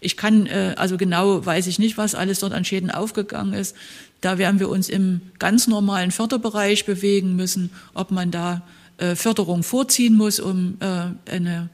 Ich 0.00 0.16
kann, 0.16 0.46
äh, 0.46 0.74
also 0.76 0.96
genau 0.96 1.44
weiß 1.44 1.66
ich 1.66 1.78
nicht, 1.78 1.98
was 1.98 2.14
alles 2.14 2.40
dort 2.40 2.52
an 2.52 2.64
Schäden 2.64 2.90
aufgegangen 2.90 3.54
ist. 3.54 3.76
Da 4.20 4.38
werden 4.38 4.60
wir 4.60 4.68
uns 4.68 4.88
im 4.88 5.20
ganz 5.38 5.66
normalen 5.66 6.10
Förderbereich 6.10 6.84
bewegen 6.84 7.36
müssen, 7.36 7.70
ob 7.94 8.10
man 8.10 8.30
da 8.30 8.62
äh, 8.98 9.14
Förderung 9.14 9.62
vorziehen 9.62 10.14
muss, 10.14 10.40
um 10.40 10.78
äh, 10.80 11.30
eine, 11.30 11.68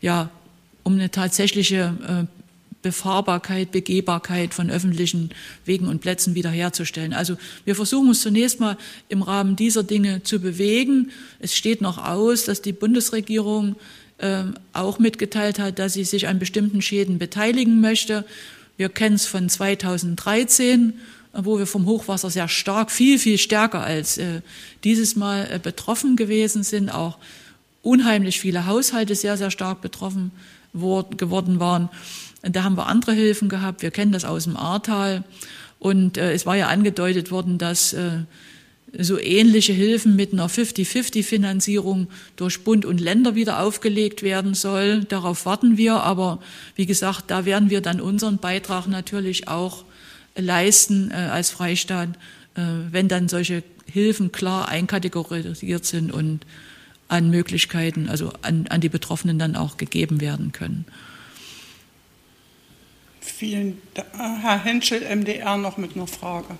ja, 0.00 0.30
um 0.82 0.94
eine 0.94 1.10
tatsächliche 1.10 2.28
Befahrbarkeit, 2.84 3.72
Begehbarkeit 3.72 4.52
von 4.52 4.70
öffentlichen 4.70 5.30
Wegen 5.64 5.88
und 5.88 6.02
Plätzen 6.02 6.34
wiederherzustellen. 6.34 7.14
Also 7.14 7.36
wir 7.64 7.74
versuchen 7.74 8.08
uns 8.08 8.20
zunächst 8.20 8.60
mal 8.60 8.76
im 9.08 9.22
Rahmen 9.22 9.56
dieser 9.56 9.82
Dinge 9.82 10.22
zu 10.22 10.38
bewegen. 10.38 11.10
Es 11.40 11.56
steht 11.56 11.80
noch 11.80 11.96
aus, 11.96 12.44
dass 12.44 12.60
die 12.60 12.74
Bundesregierung 12.74 13.76
auch 14.72 14.98
mitgeteilt 15.00 15.58
hat, 15.58 15.78
dass 15.78 15.94
sie 15.94 16.04
sich 16.04 16.28
an 16.28 16.38
bestimmten 16.38 16.80
Schäden 16.80 17.18
beteiligen 17.18 17.80
möchte. 17.80 18.24
Wir 18.76 18.88
kennen 18.88 19.16
es 19.16 19.26
von 19.26 19.48
2013, 19.48 20.94
wo 21.32 21.58
wir 21.58 21.66
vom 21.66 21.86
Hochwasser 21.86 22.30
sehr 22.30 22.48
stark, 22.48 22.90
viel, 22.90 23.18
viel 23.18 23.38
stärker 23.38 23.82
als 23.82 24.18
äh, 24.18 24.40
dieses 24.82 25.16
Mal 25.16 25.48
äh, 25.50 25.58
betroffen 25.58 26.16
gewesen 26.16 26.62
sind. 26.62 26.90
Auch 26.90 27.18
unheimlich 27.82 28.40
viele 28.40 28.66
Haushalte 28.66 29.14
sehr, 29.14 29.36
sehr 29.36 29.50
stark 29.50 29.80
betroffen 29.80 30.30
geworden 30.72 31.60
waren. 31.60 31.88
Da 32.42 32.64
haben 32.64 32.76
wir 32.76 32.88
andere 32.88 33.12
Hilfen 33.12 33.48
gehabt. 33.48 33.82
Wir 33.82 33.92
kennen 33.92 34.10
das 34.10 34.24
aus 34.24 34.44
dem 34.44 34.56
Ahrtal. 34.56 35.22
Und 35.78 36.18
äh, 36.18 36.32
es 36.32 36.46
war 36.46 36.56
ja 36.56 36.68
angedeutet 36.68 37.30
worden, 37.30 37.58
dass 37.58 37.94
so 38.98 39.18
ähnliche 39.18 39.72
Hilfen 39.72 40.16
mit 40.16 40.32
einer 40.32 40.48
50-50-Finanzierung 40.48 42.08
durch 42.36 42.62
Bund 42.64 42.84
und 42.84 43.00
Länder 43.00 43.34
wieder 43.34 43.60
aufgelegt 43.60 44.22
werden 44.22 44.54
soll. 44.54 45.04
Darauf 45.04 45.46
warten 45.46 45.76
wir, 45.76 46.02
aber 46.02 46.40
wie 46.76 46.86
gesagt, 46.86 47.24
da 47.28 47.44
werden 47.44 47.70
wir 47.70 47.80
dann 47.80 48.00
unseren 48.00 48.38
Beitrag 48.38 48.86
natürlich 48.86 49.48
auch 49.48 49.84
leisten 50.36 51.10
äh, 51.10 51.14
als 51.14 51.50
Freistaat, 51.50 52.10
äh, 52.56 52.62
wenn 52.90 53.08
dann 53.08 53.28
solche 53.28 53.62
Hilfen 53.90 54.32
klar 54.32 54.68
einkategorisiert 54.68 55.84
sind 55.84 56.12
und 56.12 56.40
an 57.08 57.30
Möglichkeiten, 57.30 58.08
also 58.08 58.32
an, 58.42 58.66
an 58.68 58.80
die 58.80 58.88
Betroffenen 58.88 59.38
dann 59.38 59.56
auch 59.56 59.76
gegeben 59.76 60.20
werden 60.20 60.52
können. 60.52 60.84
Vielen 63.20 63.78
Dank. 63.94 64.08
Herr 64.16 64.62
Henschel, 64.62 65.00
MDR, 65.00 65.56
noch 65.56 65.76
mit 65.76 65.96
einer 65.96 66.06
Frage. 66.06 66.58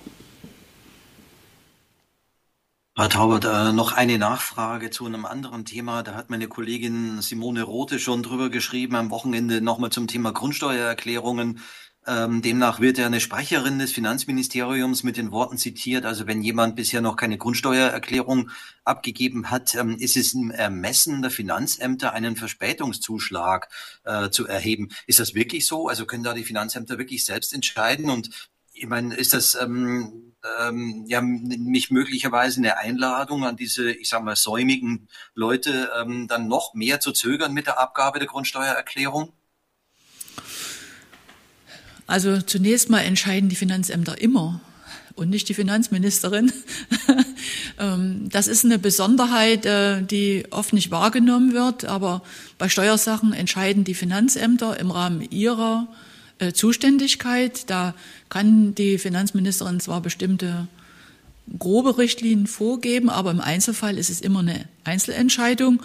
Herr 2.97 3.09
Taubert, 3.09 3.43
äh, 3.43 3.73
noch 3.73 3.91
eine 3.91 4.17
Nachfrage 4.17 4.89
zu 4.89 5.05
einem 5.05 5.25
anderen 5.25 5.65
Thema. 5.65 6.01
Da 6.01 6.13
hat 6.13 6.29
meine 6.29 6.47
Kollegin 6.47 7.21
Simone 7.21 7.63
Rote 7.63 7.99
schon 7.99 8.23
drüber 8.23 8.49
geschrieben 8.49 8.95
am 8.95 9.09
Wochenende 9.09 9.59
nochmal 9.59 9.89
zum 9.89 10.07
Thema 10.07 10.31
Grundsteuererklärungen. 10.31 11.59
Ähm, 12.07 12.41
demnach 12.41 12.79
wird 12.79 12.97
ja 12.97 13.05
eine 13.05 13.19
Sprecherin 13.19 13.79
des 13.79 13.91
Finanzministeriums 13.91 15.03
mit 15.03 15.17
den 15.17 15.31
Worten 15.31 15.57
zitiert, 15.57 16.05
also 16.05 16.25
wenn 16.25 16.41
jemand 16.41 16.77
bisher 16.77 17.01
noch 17.01 17.17
keine 17.17 17.37
Grundsteuererklärung 17.37 18.51
abgegeben 18.85 19.51
hat, 19.51 19.75
ähm, 19.75 19.97
ist 19.99 20.15
es 20.15 20.33
im 20.33 20.51
Ermessen 20.51 21.21
der 21.21 21.31
Finanzämter 21.31 22.13
einen 22.13 22.37
Verspätungszuschlag 22.37 23.67
äh, 24.05 24.29
zu 24.29 24.47
erheben. 24.47 24.89
Ist 25.05 25.19
das 25.19 25.33
wirklich 25.33 25.67
so? 25.67 25.89
Also 25.89 26.05
können 26.05 26.23
da 26.23 26.33
die 26.33 26.45
Finanzämter 26.45 26.97
wirklich 26.97 27.25
selbst 27.25 27.53
entscheiden? 27.53 28.09
Und 28.09 28.49
ich 28.75 28.87
meine, 28.87 29.15
ist 29.15 29.33
das 29.33 29.55
ähm, 29.55 30.33
ähm, 30.59 31.05
ja 31.07 31.21
mich 31.21 31.91
möglicherweise 31.91 32.59
eine 32.59 32.77
Einladung 32.77 33.45
an 33.45 33.55
diese, 33.55 33.91
ich 33.91 34.09
sage 34.09 34.23
mal, 34.23 34.35
säumigen 34.35 35.07
Leute 35.33 35.89
ähm, 35.99 36.27
dann 36.27 36.47
noch 36.47 36.73
mehr 36.73 36.99
zu 36.99 37.11
zögern 37.11 37.53
mit 37.53 37.67
der 37.67 37.79
Abgabe 37.79 38.19
der 38.19 38.27
Grundsteuererklärung? 38.27 39.31
Also 42.05 42.41
zunächst 42.41 42.89
mal 42.89 42.99
entscheiden 42.99 43.49
die 43.49 43.55
Finanzämter 43.55 44.21
immer 44.21 44.61
und 45.15 45.29
nicht 45.29 45.49
die 45.49 45.53
Finanzministerin. 45.53 46.51
Ähm, 47.77 48.29
das 48.29 48.47
ist 48.47 48.63
eine 48.63 48.79
Besonderheit, 48.79 49.65
äh, 49.65 50.01
die 50.01 50.45
oft 50.49 50.71
nicht 50.71 50.91
wahrgenommen 50.91 51.51
wird, 51.51 51.83
aber 51.83 52.23
bei 52.57 52.69
Steuersachen 52.69 53.33
entscheiden 53.33 53.83
die 53.83 53.93
Finanzämter 53.93 54.79
im 54.79 54.91
Rahmen 54.91 55.21
ihrer 55.29 55.89
äh, 55.91 55.95
Zuständigkeit. 56.53 57.69
Da 57.69 57.93
kann 58.29 58.75
die 58.75 58.97
Finanzministerin 58.97 59.79
zwar 59.79 60.01
bestimmte 60.01 60.67
grobe 61.59 61.97
Richtlinien 61.97 62.47
vorgeben, 62.47 63.09
aber 63.09 63.31
im 63.31 63.39
Einzelfall 63.39 63.97
ist 63.97 64.09
es 64.09 64.21
immer 64.21 64.39
eine 64.39 64.67
Einzelentscheidung. 64.83 65.81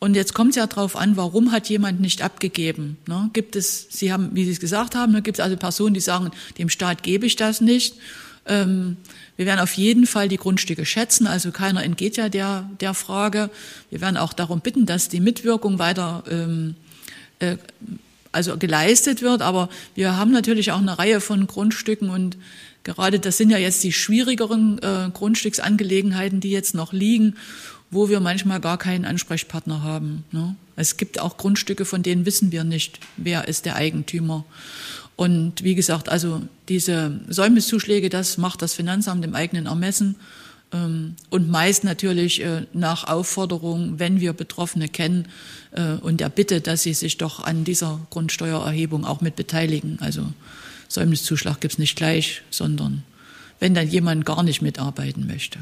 Und 0.00 0.14
jetzt 0.14 0.32
kommt 0.32 0.50
es 0.50 0.56
ja 0.56 0.66
darauf 0.66 0.96
an, 0.96 1.16
warum 1.16 1.50
hat 1.50 1.68
jemand 1.68 2.00
nicht 2.00 2.22
abgegeben? 2.22 2.98
Ne? 3.08 3.30
Gibt 3.32 3.56
es, 3.56 3.88
Sie 3.90 4.12
haben, 4.12 4.30
wie 4.32 4.44
Sie 4.44 4.52
es 4.52 4.60
gesagt 4.60 4.94
haben, 4.94 5.12
ne, 5.12 5.22
gibt 5.22 5.38
es 5.38 5.44
also 5.44 5.56
Personen, 5.56 5.94
die 5.94 6.00
sagen, 6.00 6.30
dem 6.56 6.68
Staat 6.68 7.02
gebe 7.02 7.26
ich 7.26 7.34
das 7.34 7.60
nicht. 7.60 7.96
Ähm, 8.46 8.96
wir 9.36 9.46
werden 9.46 9.60
auf 9.60 9.72
jeden 9.74 10.06
Fall 10.06 10.28
die 10.28 10.36
Grundstücke 10.36 10.86
schätzen, 10.86 11.26
also 11.26 11.50
keiner 11.50 11.82
entgeht 11.82 12.16
ja 12.16 12.28
der, 12.28 12.70
der 12.80 12.94
Frage. 12.94 13.50
Wir 13.90 14.00
werden 14.00 14.16
auch 14.16 14.32
darum 14.32 14.60
bitten, 14.60 14.86
dass 14.86 15.08
die 15.08 15.20
Mitwirkung 15.20 15.78
weiter 15.78 16.22
ähm, 16.30 16.76
äh, 17.40 17.56
also 18.32 18.56
geleistet 18.56 19.22
wird. 19.22 19.42
Aber 19.42 19.68
wir 19.94 20.16
haben 20.16 20.32
natürlich 20.32 20.72
auch 20.72 20.80
eine 20.80 20.98
Reihe 20.98 21.20
von 21.20 21.46
Grundstücken 21.46 22.10
und 22.10 22.36
gerade 22.84 23.18
das 23.18 23.36
sind 23.36 23.50
ja 23.50 23.58
jetzt 23.58 23.84
die 23.84 23.92
schwierigeren 23.92 24.78
äh, 24.78 25.10
Grundstücksangelegenheiten, 25.12 26.40
die 26.40 26.50
jetzt 26.50 26.74
noch 26.74 26.92
liegen, 26.92 27.36
wo 27.90 28.08
wir 28.08 28.20
manchmal 28.20 28.60
gar 28.60 28.78
keinen 28.78 29.04
Ansprechpartner 29.04 29.82
haben. 29.82 30.24
Ne? 30.30 30.56
Es 30.76 30.96
gibt 30.96 31.18
auch 31.20 31.36
Grundstücke, 31.36 31.84
von 31.84 32.02
denen 32.02 32.26
wissen 32.26 32.52
wir 32.52 32.64
nicht, 32.64 33.00
wer 33.16 33.48
ist 33.48 33.66
der 33.66 33.76
Eigentümer. 33.76 34.44
Und 35.16 35.64
wie 35.64 35.74
gesagt, 35.74 36.08
also 36.08 36.42
diese 36.68 37.20
Säumniszuschläge, 37.28 38.08
das 38.08 38.38
macht 38.38 38.62
das 38.62 38.74
Finanzamt 38.74 39.24
im 39.24 39.34
eigenen 39.34 39.66
Ermessen. 39.66 40.14
Ähm, 40.72 41.16
und 41.30 41.48
meist 41.48 41.84
natürlich 41.84 42.42
äh, 42.42 42.62
nach 42.72 43.04
Aufforderung, 43.04 43.98
wenn 43.98 44.20
wir 44.20 44.34
Betroffene 44.34 44.88
kennen 44.88 45.28
äh, 45.72 45.92
und 45.94 46.20
der 46.20 46.28
Bitte, 46.28 46.60
dass 46.60 46.82
sie 46.82 46.94
sich 46.94 47.16
doch 47.16 47.42
an 47.42 47.64
dieser 47.64 48.00
Grundsteuererhebung 48.10 49.06
auch 49.06 49.22
mit 49.22 49.34
beteiligen. 49.34 49.98
Also 50.00 50.32
Säumniszuschlag 50.88 51.60
gibt 51.60 51.74
es 51.74 51.78
nicht 51.78 51.96
gleich, 51.96 52.42
sondern 52.50 53.02
wenn 53.60 53.74
dann 53.74 53.88
jemand 53.88 54.26
gar 54.26 54.42
nicht 54.42 54.60
mitarbeiten 54.60 55.26
möchte. 55.26 55.58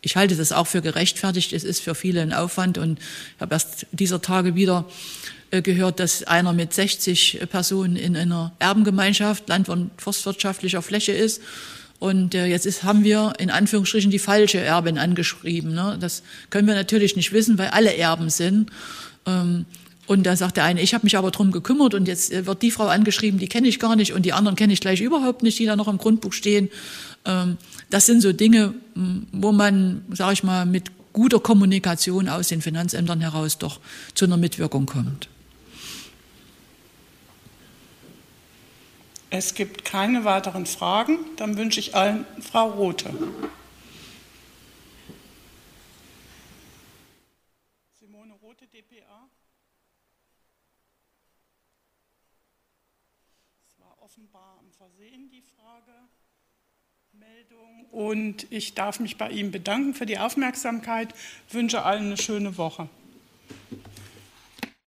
Ich 0.00 0.16
halte 0.16 0.36
das 0.36 0.52
auch 0.52 0.66
für 0.66 0.82
gerechtfertigt. 0.82 1.52
Es 1.52 1.64
ist 1.64 1.80
für 1.80 1.94
viele 1.94 2.22
ein 2.22 2.32
Aufwand 2.32 2.78
und 2.78 2.98
ich 2.98 3.40
habe 3.40 3.54
erst 3.54 3.86
dieser 3.92 4.22
Tage 4.22 4.54
wieder 4.54 4.86
äh, 5.50 5.60
gehört, 5.60 6.00
dass 6.00 6.22
einer 6.24 6.54
mit 6.54 6.72
60 6.72 7.40
Personen 7.50 7.96
in 7.96 8.16
einer 8.16 8.52
Erbengemeinschaft 8.58 9.48
land- 9.48 9.68
und 9.68 9.90
forstwirtschaftlicher 9.98 10.80
Fläche 10.80 11.12
ist 11.12 11.42
und 12.04 12.34
äh, 12.34 12.44
jetzt 12.44 12.66
ist, 12.66 12.82
haben 12.82 13.02
wir 13.02 13.32
in 13.38 13.48
Anführungsstrichen 13.48 14.10
die 14.10 14.18
falsche 14.18 14.58
Erbin 14.58 14.98
angeschrieben. 14.98 15.72
Ne? 15.72 15.96
Das 15.98 16.22
können 16.50 16.68
wir 16.68 16.74
natürlich 16.74 17.16
nicht 17.16 17.32
wissen, 17.32 17.56
weil 17.56 17.68
alle 17.68 17.96
Erben 17.96 18.28
sind. 18.28 18.68
Ähm, 19.24 19.64
und 20.06 20.24
da 20.26 20.36
sagt 20.36 20.58
der 20.58 20.64
eine, 20.64 20.82
ich 20.82 20.92
habe 20.92 21.06
mich 21.06 21.16
aber 21.16 21.30
drum 21.30 21.50
gekümmert 21.50 21.94
und 21.94 22.06
jetzt 22.06 22.30
äh, 22.30 22.44
wird 22.44 22.60
die 22.60 22.70
Frau 22.70 22.88
angeschrieben, 22.88 23.40
die 23.40 23.48
kenne 23.48 23.68
ich 23.68 23.78
gar 23.78 23.96
nicht 23.96 24.12
und 24.12 24.26
die 24.26 24.34
anderen 24.34 24.54
kenne 24.54 24.74
ich 24.74 24.80
gleich 24.80 25.00
überhaupt 25.00 25.42
nicht, 25.42 25.58
die 25.58 25.64
da 25.64 25.76
noch 25.76 25.88
im 25.88 25.96
Grundbuch 25.96 26.34
stehen. 26.34 26.68
Ähm, 27.24 27.56
das 27.88 28.04
sind 28.04 28.20
so 28.20 28.34
Dinge, 28.34 28.74
wo 29.32 29.52
man, 29.52 30.02
sage 30.12 30.34
ich 30.34 30.44
mal, 30.44 30.66
mit 30.66 30.90
guter 31.14 31.40
Kommunikation 31.40 32.28
aus 32.28 32.48
den 32.48 32.60
Finanzämtern 32.60 33.22
heraus 33.22 33.56
doch 33.56 33.80
zu 34.14 34.26
einer 34.26 34.36
Mitwirkung 34.36 34.84
kommt. 34.84 35.30
Es 39.36 39.54
gibt 39.54 39.84
keine 39.84 40.24
weiteren 40.24 40.64
Fragen. 40.64 41.18
Dann 41.34 41.56
wünsche 41.56 41.80
ich 41.80 41.96
allen 41.96 42.24
Frau 42.40 42.70
Rothe. 42.70 43.12
Simone 47.98 48.34
Rothe, 48.34 48.68
dpa. 48.68 49.28
Es 53.66 53.76
war 53.80 54.00
offenbar 54.00 54.60
am 54.60 54.70
Versehen 54.70 55.28
die 55.28 55.42
Fragemeldung. 57.12 57.86
Und 57.90 58.46
ich 58.52 58.74
darf 58.74 59.00
mich 59.00 59.18
bei 59.18 59.30
Ihnen 59.30 59.50
bedanken 59.50 59.94
für 59.94 60.06
die 60.06 60.20
Aufmerksamkeit. 60.20 61.12
Wünsche 61.50 61.82
allen 61.82 62.04
eine 62.04 62.18
schöne 62.18 62.56
Woche. 62.56 62.88